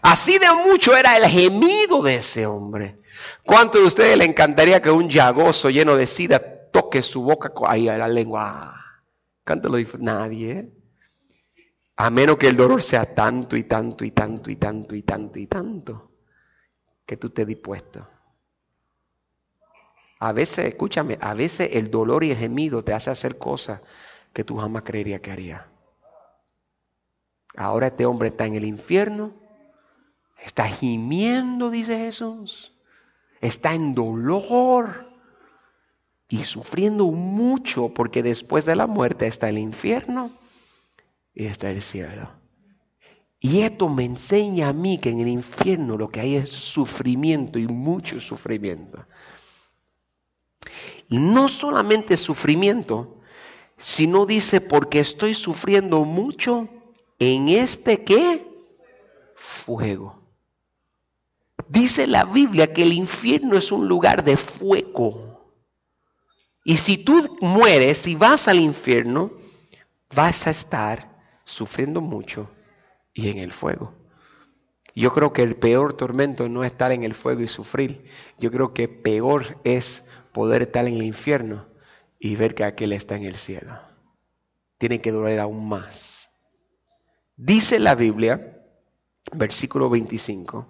[0.01, 2.99] Así de mucho era el gemido de ese hombre.
[3.43, 6.39] ¿Cuánto de ustedes le encantaría que un llagoso lleno de sida
[6.71, 8.75] toque su boca ahí la lengua?
[9.43, 10.51] Cántalo nadie.
[10.51, 10.69] ¿eh?
[11.97, 15.39] A menos que el dolor sea tanto y tanto y tanto y tanto y tanto
[15.39, 16.11] y tanto
[17.05, 18.07] que tú estés dispuesto.
[20.19, 23.81] A veces, escúchame, a veces el dolor y el gemido te hace hacer cosas
[24.33, 25.63] que tú jamás creerías que harías.
[27.55, 29.33] Ahora este hombre está en el infierno,
[30.43, 32.73] está gimiendo, dice Jesús,
[33.41, 35.09] está en dolor
[36.27, 40.31] y sufriendo mucho porque después de la muerte está el infierno
[41.33, 42.29] y está el cielo.
[43.39, 47.57] Y esto me enseña a mí que en el infierno lo que hay es sufrimiento
[47.57, 49.05] y mucho sufrimiento.
[51.07, 53.21] Y no solamente sufrimiento,
[53.77, 56.67] sino dice, porque estoy sufriendo mucho,
[57.19, 58.47] en este qué?
[59.35, 60.19] Fuego.
[61.67, 65.53] Dice la Biblia que el infierno es un lugar de fuego.
[66.63, 69.31] Y si tú mueres y vas al infierno,
[70.15, 71.09] vas a estar
[71.45, 72.49] sufriendo mucho
[73.13, 73.93] y en el fuego.
[74.95, 78.05] Yo creo que el peor tormento no es estar en el fuego y sufrir.
[78.37, 80.03] Yo creo que peor es
[80.33, 81.67] poder estar en el infierno
[82.19, 83.79] y ver que aquel está en el cielo.
[84.77, 86.18] Tiene que doler aún más.
[87.41, 88.59] Dice la Biblia,
[89.31, 90.67] versículo 25,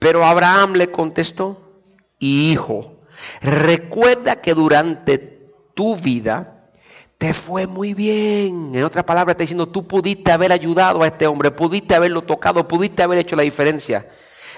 [0.00, 1.80] pero Abraham le contestó,
[2.18, 3.02] hijo,
[3.40, 6.72] recuerda que durante tu vida
[7.18, 8.72] te fue muy bien.
[8.74, 12.66] En otra palabra, está diciendo, tú pudiste haber ayudado a este hombre, pudiste haberlo tocado,
[12.66, 14.08] pudiste haber hecho la diferencia.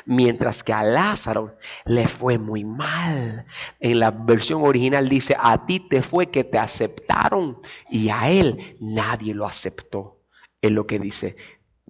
[0.06, 3.44] Mientras que a Lázaro le fue muy mal.
[3.80, 7.60] En la versión original dice, a ti te fue que te aceptaron
[7.90, 10.17] y a él nadie lo aceptó
[10.60, 11.36] es lo que dice.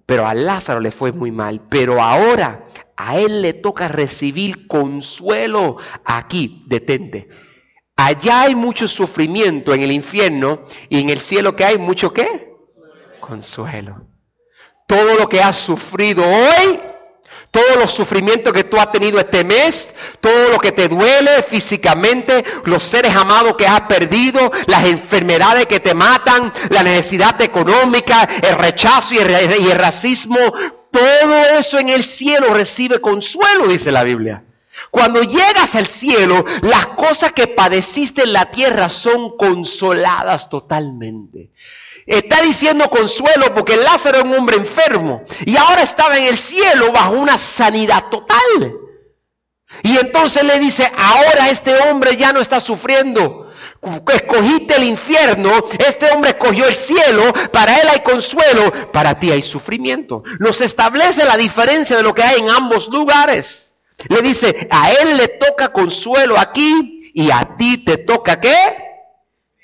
[0.05, 1.61] Pero a Lázaro le fue muy mal.
[1.69, 5.77] Pero ahora a él le toca recibir consuelo.
[6.03, 7.29] Aquí, detente.
[7.95, 12.53] Allá hay mucho sufrimiento en el infierno y en el cielo que hay mucho qué?
[13.19, 14.07] Consuelo.
[14.87, 16.79] Todo lo que has sufrido hoy
[17.51, 22.43] todos los sufrimientos que tú has tenido este mes, todo lo que te duele físicamente,
[22.65, 28.55] los seres amados que has perdido, las enfermedades que te matan, la necesidad económica, el
[28.55, 30.37] rechazo y el, racismo,
[30.91, 34.43] todo eso en el cielo recibe consuelo, dice la Biblia.
[34.91, 41.51] Cuando llegas al cielo, las cosas que padeciste en la tierra son consoladas totalmente.
[42.09, 46.91] Está diciendo consuelo porque Lázaro era un hombre enfermo y ahora estaba en el cielo
[46.91, 48.73] bajo una sanidad total.
[49.83, 53.51] Y entonces le dice, ahora este hombre ya no está sufriendo.
[54.11, 59.43] Escogiste el infierno, este hombre escogió el cielo, para él hay consuelo, para ti hay
[59.43, 60.23] sufrimiento.
[60.39, 63.75] Nos establece la diferencia de lo que hay en ambos lugares.
[64.07, 68.55] Le dice, a él le toca consuelo aquí y a ti te toca qué?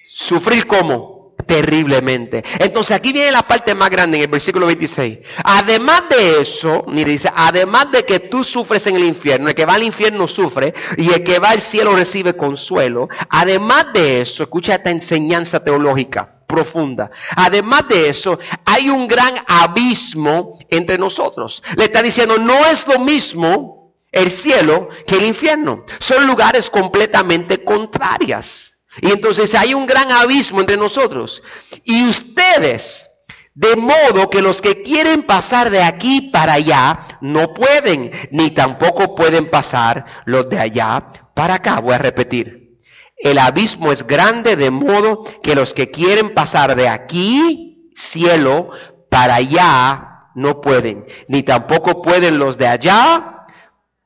[0.07, 1.14] Sufrir como
[1.45, 2.43] terriblemente.
[2.59, 5.19] Entonces aquí viene la parte más grande en el versículo 26.
[5.43, 9.65] Además de eso, mire, dice, además de que tú sufres en el infierno, el que
[9.65, 13.07] va al infierno sufre y el que va al cielo recibe consuelo.
[13.29, 17.11] Además de eso, escucha esta enseñanza teológica profunda.
[17.35, 21.63] Además de eso, hay un gran abismo entre nosotros.
[21.75, 25.83] Le está diciendo, no es lo mismo el cielo que el infierno.
[25.99, 28.74] Son lugares completamente contrarias.
[29.01, 31.41] Y entonces hay un gran abismo entre nosotros.
[31.83, 33.07] Y ustedes,
[33.53, 39.15] de modo que los que quieren pasar de aquí para allá, no pueden, ni tampoco
[39.15, 41.79] pueden pasar los de allá para acá.
[41.79, 42.77] Voy a repetir.
[43.17, 48.69] El abismo es grande de modo que los que quieren pasar de aquí, cielo,
[49.09, 53.34] para allá, no pueden, ni tampoco pueden los de allá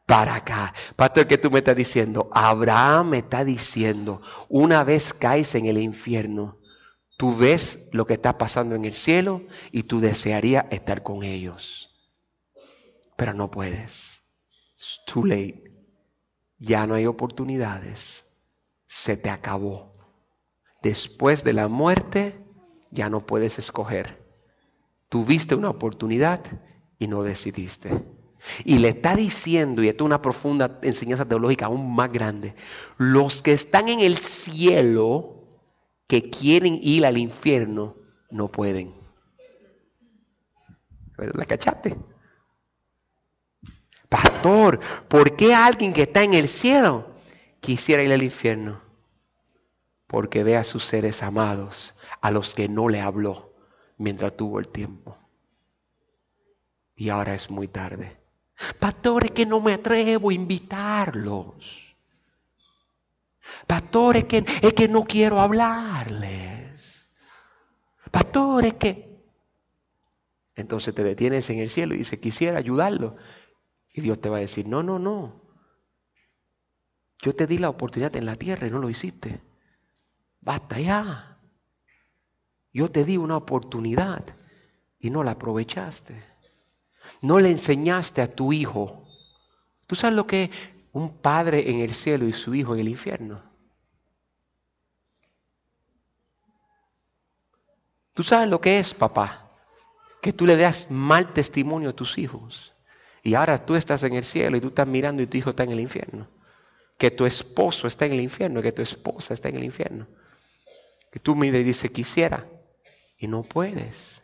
[0.09, 0.73] para acá.
[0.95, 2.31] Pastor, ¿qué tú me estás diciendo?
[2.33, 6.57] Abraham me está diciendo, una vez caes en el infierno,
[7.15, 11.91] tú ves lo que está pasando en el cielo y tú desearías estar con ellos.
[13.17, 14.23] Pero no puedes.
[14.75, 15.71] It's too late.
[16.57, 18.25] Ya no hay oportunidades.
[18.87, 19.93] se te acabó.
[20.81, 22.43] Después de la muerte
[22.89, 24.25] ya no puedes escoger.
[25.07, 26.41] Tuviste una oportunidad
[26.97, 28.18] y no decidiste.
[28.63, 32.55] Y le está diciendo, y esto es una profunda enseñanza teológica aún más grande,
[32.97, 35.43] los que están en el cielo
[36.07, 37.95] que quieren ir al infierno
[38.29, 38.93] no pueden.
[41.17, 41.95] ¿La cachaste?
[44.07, 47.11] Pastor, ¿por qué alguien que está en el cielo
[47.59, 48.81] quisiera ir al infierno?
[50.07, 53.53] Porque ve a sus seres amados, a los que no le habló
[53.97, 55.15] mientras tuvo el tiempo.
[56.95, 58.17] Y ahora es muy tarde.
[58.79, 61.95] Pastor, es que no me atrevo a invitarlos.
[63.65, 67.09] Pastor, es que, es que no quiero hablarles.
[68.11, 69.09] Pastor, es que...
[70.55, 73.15] Entonces te detienes en el cielo y dices, quisiera ayudarlo.
[73.93, 75.41] Y Dios te va a decir, no, no, no.
[77.21, 79.41] Yo te di la oportunidad en la tierra y no lo hiciste.
[80.41, 81.37] Basta ya.
[82.73, 84.23] Yo te di una oportunidad
[84.99, 86.23] y no la aprovechaste.
[87.21, 89.05] No le enseñaste a tu hijo.
[89.87, 90.49] ¿Tú sabes lo que es
[90.93, 93.41] un padre en el cielo y su hijo en el infierno?
[98.13, 99.49] ¿Tú sabes lo que es, papá?
[100.21, 102.73] Que tú le das mal testimonio a tus hijos.
[103.23, 105.63] Y ahora tú estás en el cielo y tú estás mirando y tu hijo está
[105.63, 106.27] en el infierno.
[106.97, 110.05] Que tu esposo está en el infierno, que tu esposa está en el infierno.
[111.11, 112.45] Que tú miras y dices, quisiera.
[113.17, 114.18] Y no puedes.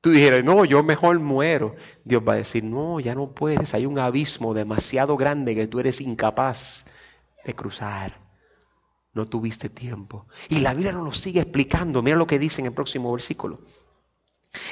[0.00, 1.76] Tú dijeras, no, yo mejor muero.
[2.04, 3.74] Dios va a decir, no, ya no puedes.
[3.74, 6.86] Hay un abismo demasiado grande que tú eres incapaz
[7.44, 8.18] de cruzar.
[9.12, 10.26] No tuviste tiempo.
[10.48, 12.02] Y la Biblia nos lo sigue explicando.
[12.02, 13.60] Mira lo que dice en el próximo versículo.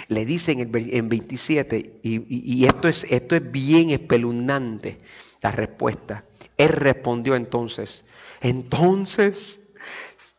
[0.09, 4.99] Le dice en, en 27, y, y, esto, es, esto es bien espeluznante,
[5.41, 6.25] la respuesta.
[6.57, 8.05] Él respondió entonces,
[8.41, 9.61] entonces,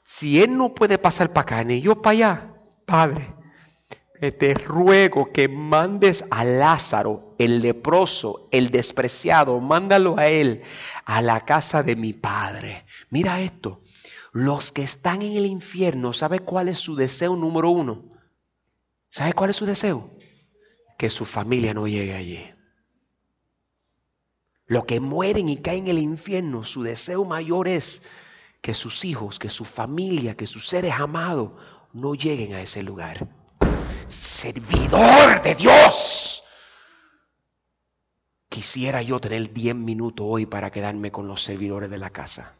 [0.04, 2.54] si él no puede pasar para acá, ni yo para allá,
[2.86, 3.28] Padre,
[4.20, 10.62] te ruego que mandes a Lázaro, el leproso, el despreciado, mándalo a él,
[11.06, 12.86] a la casa de mi padre.
[13.10, 13.82] Mira esto,
[14.34, 18.12] los que están en el infierno, ¿sabe cuál es su deseo número uno?
[19.10, 20.12] ¿Sabe cuál es su deseo?
[20.98, 22.46] Que su familia no llegue allí.
[24.66, 28.02] Los que mueren y caen en el infierno, su deseo mayor es
[28.62, 31.54] que sus hijos, que su familia, que sus seres amados
[31.94, 33.39] no lleguen a ese lugar
[34.10, 36.44] servidor de Dios.
[38.50, 42.56] Quisiera yo tener 10 minutos hoy para quedarme con los servidores de la casa,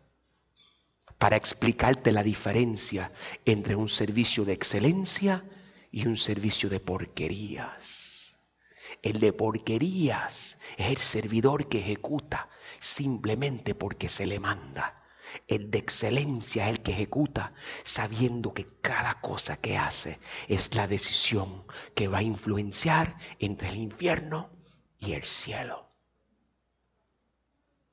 [1.18, 3.12] para explicarte la diferencia
[3.46, 5.44] entre un servicio de excelencia
[5.92, 8.38] y un servicio de porquerías.
[9.02, 14.99] El de porquerías es el servidor que ejecuta simplemente porque se le manda.
[15.48, 21.66] El de excelencia, el que ejecuta, sabiendo que cada cosa que hace es la decisión
[21.96, 24.50] que va a influenciar entre el infierno
[24.98, 25.86] y el cielo.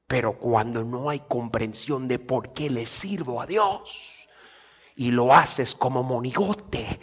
[0.06, 4.28] Pero cuando no hay comprensión de por qué le sirvo a Dios
[4.94, 7.00] y lo haces como monigote,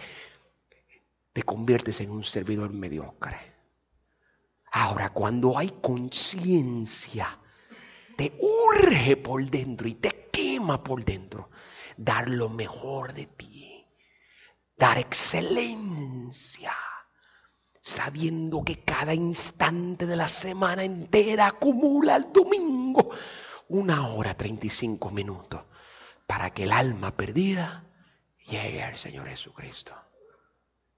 [1.34, 3.54] te conviertes en un servidor mediocre.
[4.72, 7.39] Ahora, cuando hay conciencia,
[8.15, 10.23] te urge por dentro y te
[10.84, 11.49] por dentro.
[11.97, 13.86] Dar lo mejor de ti.
[14.78, 16.73] Dar excelencia.
[17.82, 23.12] Sabiendo que cada instante de la semana entera acumula el domingo
[23.67, 25.62] una hora 35 minutos
[26.28, 27.84] para que el alma perdida
[28.45, 29.93] llegue al Señor Jesucristo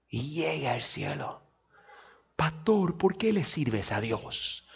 [0.08, 1.42] y llegue al cielo.
[2.36, 4.66] Pastor, ¿por qué le sirves a Dios?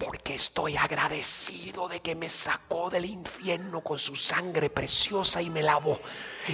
[0.00, 5.62] Porque estoy agradecido de que me sacó del infierno con su sangre preciosa y me
[5.62, 6.00] lavó.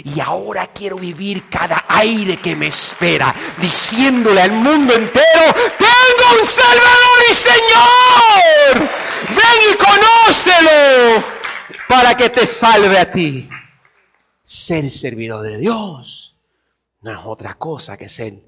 [0.02, 6.46] Y ahora quiero vivir cada aire que me espera, diciéndole al mundo entero, tengo un
[6.46, 8.90] Salvador y Señor.
[9.28, 11.24] Ven y conócelo
[11.88, 13.48] para que te salve a ti.
[14.42, 16.36] Ser servidor de Dios
[17.00, 18.42] no es otra cosa que ser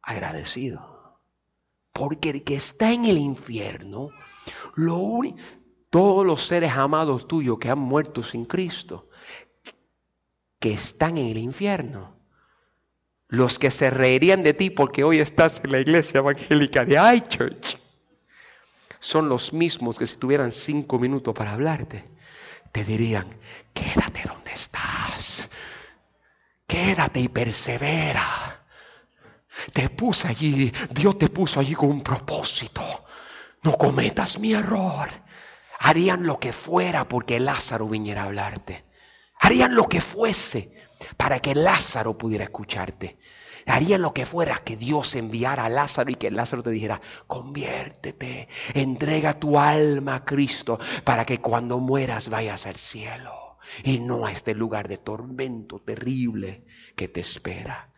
[0.00, 0.91] agradecido.
[1.92, 4.10] Porque el que está en el infierno,
[4.74, 5.20] lo
[5.90, 9.10] todos los seres amados tuyos que han muerto sin Cristo,
[10.58, 12.16] que están en el infierno,
[13.28, 17.78] los que se reirían de ti porque hoy estás en la iglesia evangélica de iChurch,
[19.00, 22.04] son los mismos que si tuvieran cinco minutos para hablarte,
[22.72, 23.26] te dirían,
[23.74, 25.50] quédate donde estás,
[26.66, 28.51] quédate y persevera.
[29.72, 32.82] Te puse allí, Dios te puso allí con un propósito.
[33.62, 35.08] No cometas mi error.
[35.78, 38.84] harían lo que fuera porque Lázaro viniera a hablarte.
[39.40, 40.72] Harían lo que fuese
[41.16, 43.18] para que Lázaro pudiera escucharte.
[43.66, 48.48] Harían lo que fuera que Dios enviara a Lázaro y que Lázaro te dijera, conviértete,
[48.74, 54.32] entrega tu alma a Cristo para que cuando mueras vayas al cielo y no a
[54.32, 56.64] este lugar de tormento terrible
[56.96, 57.91] que te espera.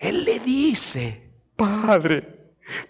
[0.00, 2.38] Él le dice, Padre,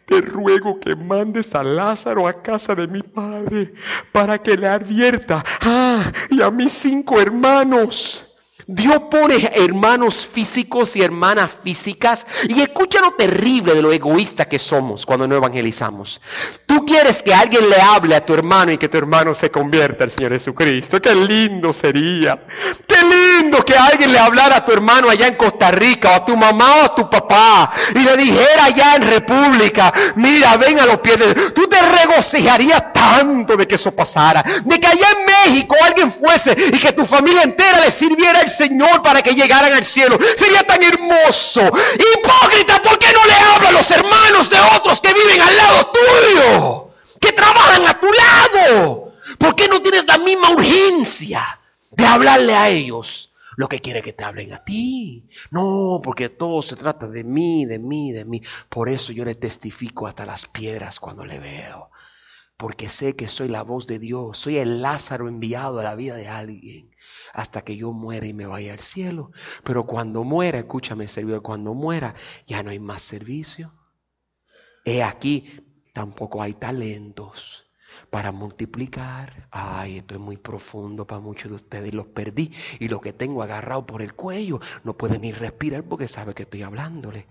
[0.05, 3.73] te ruego que mandes a Lázaro a casa de mi padre
[4.13, 8.28] para que le advierta, ah, y a mis cinco hermanos
[8.71, 12.27] Dios pone hermanos físicos y hermanas físicas.
[12.47, 16.21] Y escucha lo terrible de lo egoísta que somos cuando no evangelizamos.
[16.67, 20.05] Tú quieres que alguien le hable a tu hermano y que tu hermano se convierta
[20.05, 21.01] al Señor Jesucristo.
[21.01, 22.45] Qué lindo sería.
[22.87, 26.25] Qué lindo que alguien le hablara a tu hermano allá en Costa Rica o a
[26.27, 30.85] tu mamá o a tu papá y le dijera allá en República, mira, ven a
[30.85, 31.53] los pies de...
[31.53, 34.45] Tú te regocijarías tanto de que eso pasara.
[34.63, 38.58] De que allá en México alguien fuese y que tu familia entera le sirviera el
[38.59, 40.19] Señor para que llegaran al cielo.
[40.37, 41.61] Sería tan hermoso.
[41.61, 45.93] Hipócrita, ¿por qué no le habla a los hermanos de otros que viven al lado
[45.93, 46.91] tuyo?
[47.21, 49.13] Que trabajan a tu lado.
[49.39, 51.61] ¿Por qué no tienes la misma urgencia
[51.93, 53.33] de hablarle a ellos?
[53.57, 55.29] Lo que quiere que te hablen a ti.
[55.51, 58.43] No, porque todo se trata de mí, de mí, de mí.
[58.69, 61.91] Por eso yo le testifico hasta las piedras cuando le veo.
[62.57, 64.39] Porque sé que soy la voz de Dios.
[64.39, 66.91] Soy el Lázaro enviado a la vida de alguien
[67.33, 69.31] hasta que yo muera y me vaya al cielo.
[69.65, 72.15] Pero cuando muera, escúchame, servidor, cuando muera
[72.47, 73.73] ya no hay más servicio.
[74.85, 75.61] He aquí,
[75.93, 77.67] tampoco hay talentos
[78.11, 79.49] para multiplicar.
[79.51, 82.53] Ay, esto es muy profundo para muchos de ustedes los perdí.
[82.79, 86.45] Y lo que tengo agarrado por el cuello no puede ni respirar porque sabe que
[86.45, 87.29] estoy hablándole.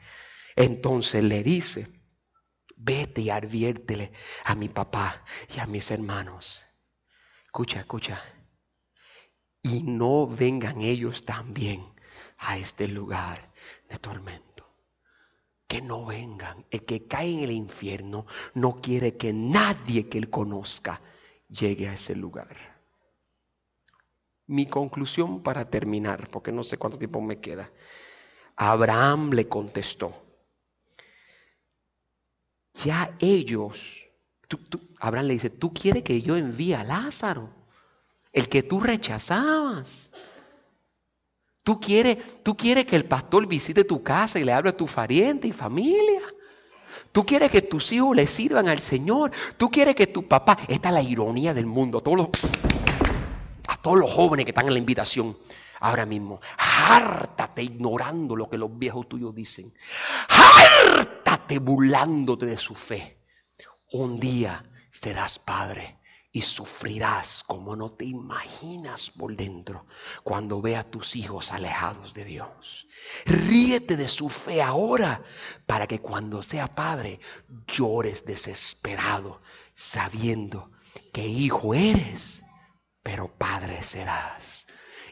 [0.56, 1.88] Entonces le dice,
[2.76, 4.12] vete y adviértele
[4.44, 5.24] a mi papá
[5.56, 6.64] y a mis hermanos.
[7.46, 8.22] Escucha, escucha
[9.62, 11.84] y no vengan ellos también
[12.38, 13.52] a este lugar
[13.90, 14.66] de tormento.
[15.68, 16.66] Que no vengan.
[16.72, 21.02] El que cae en el infierno no quiere que nadie que él conozca
[21.50, 22.78] llegue a ese lugar.
[24.46, 27.70] Mi conclusión para terminar, porque no sé cuánto tiempo me queda.
[28.56, 30.26] Abraham le contestó,
[32.74, 34.08] ya ellos,
[35.00, 37.57] Abraham le dice, ¿tú quieres que yo envíe a Lázaro?
[38.32, 40.12] El que tú rechazabas.
[41.64, 44.86] Tú quieres, tú quieres que el pastor visite tu casa y le hable a tu
[44.86, 46.22] pariente y familia.
[47.12, 49.32] Tú quieres que tus hijos le sirvan al Señor.
[49.58, 50.58] Tú quieres que tu papá.
[50.68, 51.98] Esta es la ironía del mundo.
[51.98, 52.30] A todos los,
[53.68, 55.38] a todos los jóvenes que están en la invitación
[55.80, 56.40] ahora mismo.
[56.58, 59.74] Hártate ignorando lo que los viejos tuyos dicen.
[60.30, 63.18] Hártate burlándote de su fe.
[63.92, 65.98] Un día serás padre
[66.32, 69.88] y sufrirás como no te imaginas por dentro
[70.24, 72.88] cuando ve a tus hijos alejados de Dios.
[73.26, 75.24] Ríete de su fe ahora
[75.66, 77.20] para que cuando sea padre
[77.68, 79.42] llores desesperado
[79.74, 80.72] sabiendo
[81.14, 82.44] que hijo eres,
[83.02, 84.67] pero padre serás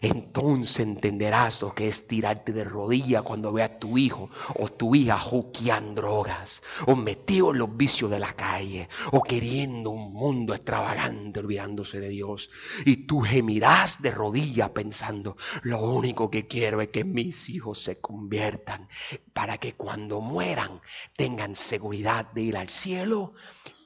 [0.05, 4.95] entonces entenderás lo que es tirarte de rodilla cuando veas a tu hijo o tu
[4.95, 10.53] hija juqueando drogas, o metido en los vicios de la calle, o queriendo un mundo
[10.53, 12.49] extravagante olvidándose de Dios.
[12.85, 17.99] Y tú gemirás de rodilla pensando, lo único que quiero es que mis hijos se
[17.99, 18.87] conviertan
[19.33, 20.81] para que cuando mueran
[21.15, 23.33] tengan seguridad de ir al cielo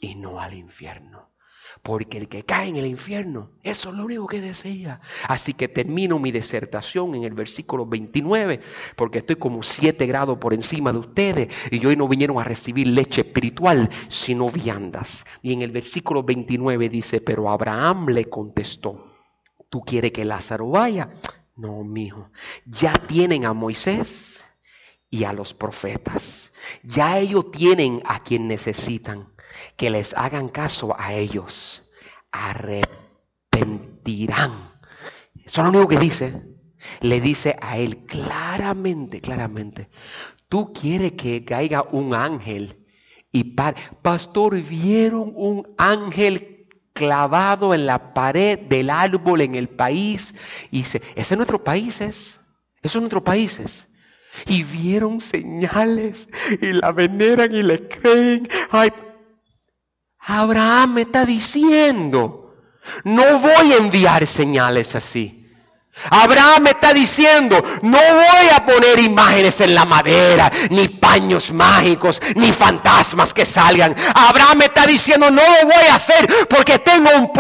[0.01, 1.28] y no al infierno.
[1.82, 5.01] Porque el que cae en el infierno, eso es lo único que desea.
[5.28, 8.59] Así que termino mi disertación en el versículo 29,
[8.95, 12.88] porque estoy como siete grados por encima de ustedes y hoy no vinieron a recibir
[12.88, 15.26] leche espiritual, sino viandas.
[15.41, 19.15] Y en el versículo 29 dice, pero Abraham le contestó,
[19.70, 21.09] ¿tú quieres que Lázaro vaya?
[21.55, 22.32] No, mijo,
[22.65, 24.39] ya tienen a Moisés
[25.09, 26.51] y a los profetas.
[26.84, 29.30] Ya ellos tienen a quien necesitan
[29.78, 31.84] que les hagan caso a ellos,
[32.32, 34.74] arrepentirán.
[35.45, 36.43] Eso es lo único que dice.
[37.01, 39.89] Le dice a él claramente, claramente,
[40.47, 42.80] tú quieres que caiga un ángel
[43.32, 43.55] y
[44.01, 50.34] pastor, vieron un ángel clavado en la pared del árbol en el país
[50.72, 52.39] y dice, ese es nuestro país, es,
[52.82, 53.88] eso es nuestro país.
[54.47, 56.28] Y vieron señales
[56.62, 58.47] y la veneran y le creen.
[58.72, 58.91] Ay,
[60.30, 62.53] Abraham me está diciendo,
[63.03, 65.36] no voy a enviar señales así.
[66.11, 72.21] Abraham me está diciendo, no voy a poner imágenes en la madera, ni paños mágicos,
[72.36, 73.95] ni fantasmas que salgan.
[74.13, 77.34] Abraham me está diciendo, no lo voy a hacer porque tengo un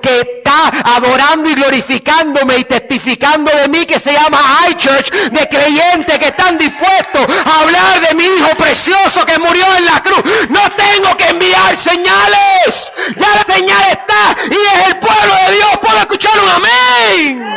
[0.00, 0.40] que
[0.84, 4.38] adorando y glorificándome y testificando de mí que se llama
[4.70, 9.84] iChurch, de creyentes que están dispuestos a hablar de mi hijo precioso que murió en
[9.86, 10.22] la cruz.
[10.48, 12.92] No tengo que enviar señales.
[13.16, 15.70] Ya la señal está y es el pueblo de Dios.
[15.80, 17.54] Puedo escuchar un amén.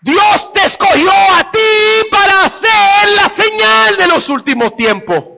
[0.00, 5.33] Dios te escogió a ti para ser la señal de los últimos tiempos.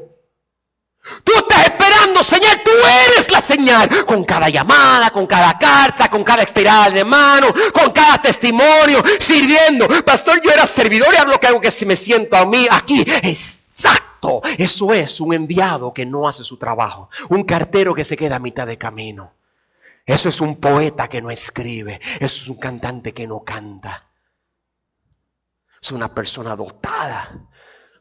[1.23, 4.05] Tú estás esperando señal, tú eres la señal.
[4.05, 9.87] Con cada llamada, con cada carta, con cada estirada de mano, con cada testimonio, sirviendo.
[10.05, 13.05] Pastor, yo era servidor y hablo que algo que si me siento a mí aquí.
[13.23, 14.43] Exacto.
[14.59, 17.11] Eso es un enviado que no hace su trabajo.
[17.29, 19.35] Un cartero que se queda a mitad de camino.
[20.05, 22.01] Eso es un poeta que no escribe.
[22.21, 24.07] Eso es un cantante que no canta
[25.87, 27.49] es una persona dotada.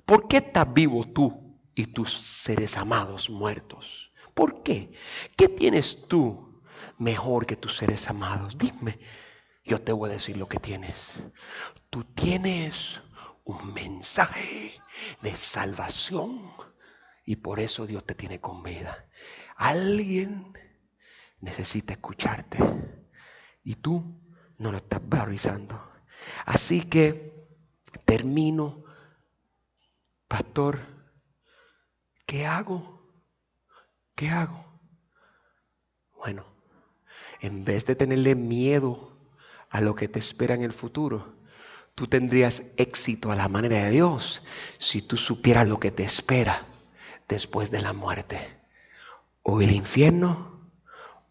[0.05, 1.44] ¿Por qué estás vivo tú
[1.75, 4.11] y tus seres amados muertos?
[4.33, 4.93] ¿Por qué?
[5.35, 6.61] ¿Qué tienes tú
[6.97, 8.57] mejor que tus seres amados?
[8.57, 8.99] Dime,
[9.63, 11.13] yo te voy a decir lo que tienes.
[11.89, 13.01] Tú tienes
[13.43, 14.81] un mensaje
[15.21, 16.51] de salvación
[17.25, 19.07] y por eso Dios te tiene con vida.
[19.55, 20.53] Alguien
[21.39, 22.59] necesita escucharte
[23.63, 24.21] y tú
[24.57, 25.91] no lo estás valorizando.
[26.45, 27.47] Así que
[28.05, 28.83] termino,
[30.27, 30.94] pastor,
[32.35, 32.99] ¿qué hago?
[34.13, 34.65] ¿Qué hago?
[36.17, 36.45] Bueno,
[37.39, 39.17] en vez de tenerle miedo
[39.69, 41.37] a lo que te espera en el futuro,
[41.95, 44.43] tú tendrías éxito a la manera de Dios
[44.79, 46.65] si tú supieras lo que te espera
[47.29, 48.59] después de la muerte.
[49.41, 50.54] O el infierno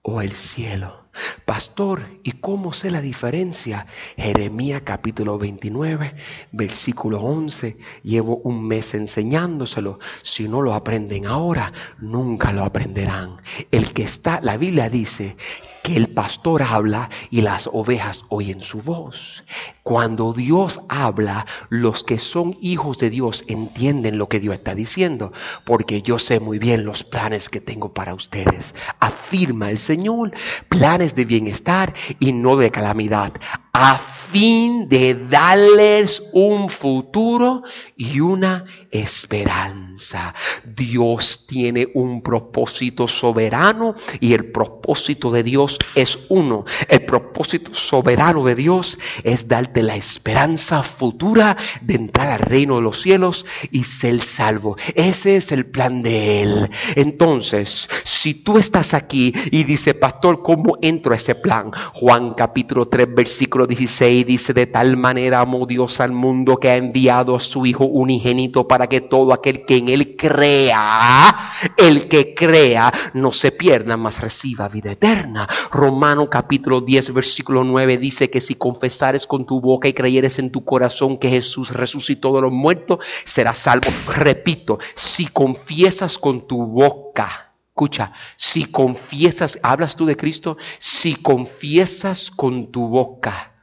[0.07, 1.07] o el cielo.
[1.47, 3.87] Pastor, ¿y cómo sé la diferencia?
[4.17, 6.15] Jeremías capítulo 29,
[6.53, 7.79] versículo 11.
[8.03, 9.99] Llevo un mes enseñándoselo.
[10.23, 13.37] Si no lo aprenden ahora, nunca lo aprenderán.
[13.71, 15.37] El que está, la Biblia dice
[15.85, 19.45] que el pastor habla y las ovejas oyen su voz.
[19.83, 25.33] Cuando Dios habla, los que son hijos de Dios entienden lo que Dios está diciendo,
[25.67, 28.75] porque yo sé muy bien los planes que tengo para ustedes.
[28.99, 30.33] Afirma el Señor,
[30.71, 33.35] planes de bienestar y no de calamidad,
[33.75, 33.99] a
[34.35, 37.63] fin de darles un futuro
[37.97, 40.35] y una esperanza.
[40.65, 46.65] Dios tiene un propósito soberano y el propósito de Dios es uno.
[46.89, 52.83] El propósito soberano de Dios es darte la esperanza futura de entrar al reino de
[52.83, 54.77] los cielos y ser salvo.
[54.97, 56.71] Ese es el plan de Él.
[56.97, 61.71] Entonces, si tú estás aquí y dice, pastor, ¿cómo entro a ese plan?
[61.93, 66.77] Juan capítulo 3, versículo 16 dice, de tal manera amó Dios al mundo que ha
[66.77, 71.37] enviado a su Hijo unigénito para que todo aquel que en Él crea,
[71.77, 75.49] el que crea, no se pierda, mas reciba vida eterna.
[75.71, 80.51] Romano capítulo 10, versículo 9 dice que si confesares con tu boca y creyeres en
[80.51, 83.89] tu corazón que Jesús resucitó de los muertos, serás salvo.
[84.09, 92.31] Repito, si confiesas con tu boca, Escucha, si confiesas, hablas tú de Cristo, si confiesas
[92.31, 93.54] con tu boca,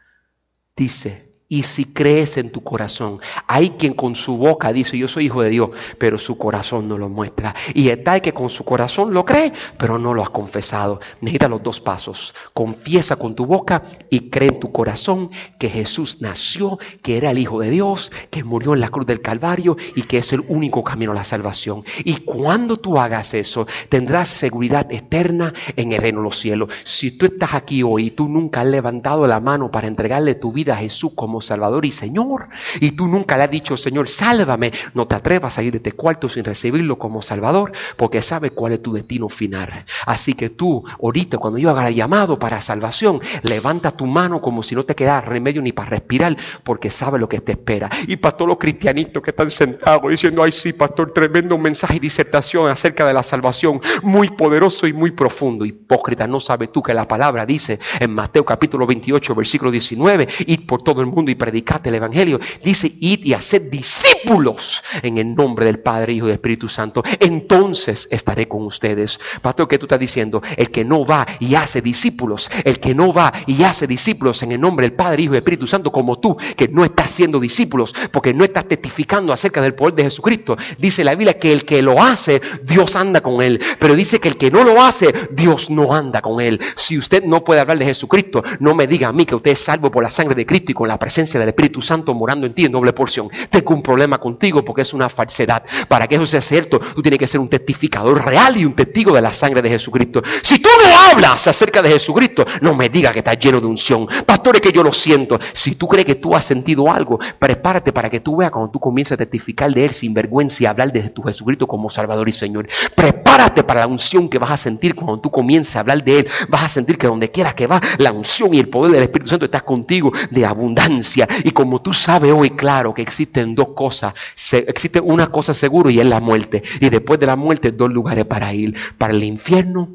[0.82, 5.25] dice, y si crees en tu corazón, hay quien con su boca dice yo soy
[5.25, 7.53] hijo de Dios, pero su corazón no lo muestra.
[7.73, 11.01] Y está que con su corazón lo cree, pero no lo ha confesado.
[11.19, 12.33] Necesita los dos pasos.
[12.53, 15.29] Confiesa con tu boca y cree en tu corazón
[15.59, 19.21] que Jesús nació, que era el Hijo de Dios, que murió en la cruz del
[19.21, 21.83] Calvario y que es el único camino a la salvación.
[22.05, 26.69] Y cuando tú hagas eso, tendrás seguridad eterna en el reino de los cielos.
[26.85, 30.53] Si tú estás aquí hoy y tú nunca has levantado la mano para entregarle tu
[30.53, 32.49] vida a Jesús como Salvador y Señor.
[32.79, 34.71] Y tú nunca le has dicho, Señor, sálvame.
[34.93, 38.73] No te atrevas a ir de este cuarto sin recibirlo como Salvador, porque sabe cuál
[38.73, 39.85] es tu destino final.
[40.05, 44.63] Así que tú, ahorita, cuando yo haga el llamado para salvación, levanta tu mano como
[44.63, 47.89] si no te quedara remedio ni para respirar, porque sabe lo que te espera.
[48.07, 51.99] Y para todos los cristianitos que están sentados diciendo, ay sí, pastor, tremendo mensaje y
[51.99, 55.65] disertación acerca de la salvación, muy poderoso y muy profundo.
[55.65, 60.57] Hipócrita, no sabes tú que la palabra dice en Mateo capítulo 28, versículo 19, y
[60.59, 62.39] por todo el mundo y predicate el Evangelio.
[62.63, 67.03] Dice, id y haced discípulos en el nombre del Padre, Hijo y Espíritu Santo.
[67.19, 69.19] Entonces estaré con ustedes.
[69.41, 70.41] Pastor, ¿qué tú estás diciendo?
[70.55, 74.51] El que no va y hace discípulos, el que no va y hace discípulos en
[74.53, 77.93] el nombre del Padre, Hijo y Espíritu Santo, como tú, que no estás haciendo discípulos,
[78.11, 80.57] porque no estás testificando acerca del poder de Jesucristo.
[80.77, 83.59] Dice la Biblia que el que lo hace, Dios anda con él.
[83.79, 86.59] Pero dice que el que no lo hace, Dios no anda con él.
[86.75, 89.59] Si usted no puede hablar de Jesucristo, no me diga a mí que usted es
[89.59, 92.47] salvo por la sangre de Cristo y con la presencia presencia del Espíritu Santo morando
[92.47, 93.28] en ti en doble porción.
[93.49, 95.62] Tengo un problema contigo porque es una falsedad.
[95.89, 99.14] Para que eso sea cierto, tú tienes que ser un testificador real y un testigo
[99.14, 100.22] de la sangre de Jesucristo.
[100.41, 104.07] Si tú no hablas acerca de Jesucristo, no me digas que estás lleno de unción.
[104.26, 105.38] Pastores, que yo lo siento.
[105.51, 108.80] Si tú crees que tú has sentido algo, prepárate para que tú veas cuando tú
[108.80, 112.32] comiences a testificar de Él sin vergüenza y hablar de tu Jesucristo como Salvador y
[112.32, 112.70] Señor.
[112.95, 116.28] Prepárate para la unción que vas a sentir cuando tú comiences a hablar de Él.
[116.47, 119.30] Vas a sentir que donde quiera que va, la unción y el poder del Espíritu
[119.30, 121.00] Santo está contigo de abundancia.
[121.43, 124.13] Y como tú sabes hoy, claro, que existen dos cosas.
[124.51, 126.61] existe una cosa seguro y es la muerte.
[126.79, 128.75] Y después de la muerte, dos lugares para ir.
[128.97, 129.89] Para el infierno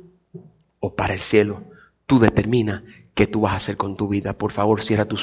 [0.81, 1.65] o para el cielo.
[2.07, 2.85] Tú determina
[3.15, 4.35] qué tú vas a hacer con tu vida.
[4.35, 5.23] Por favor, cierra tus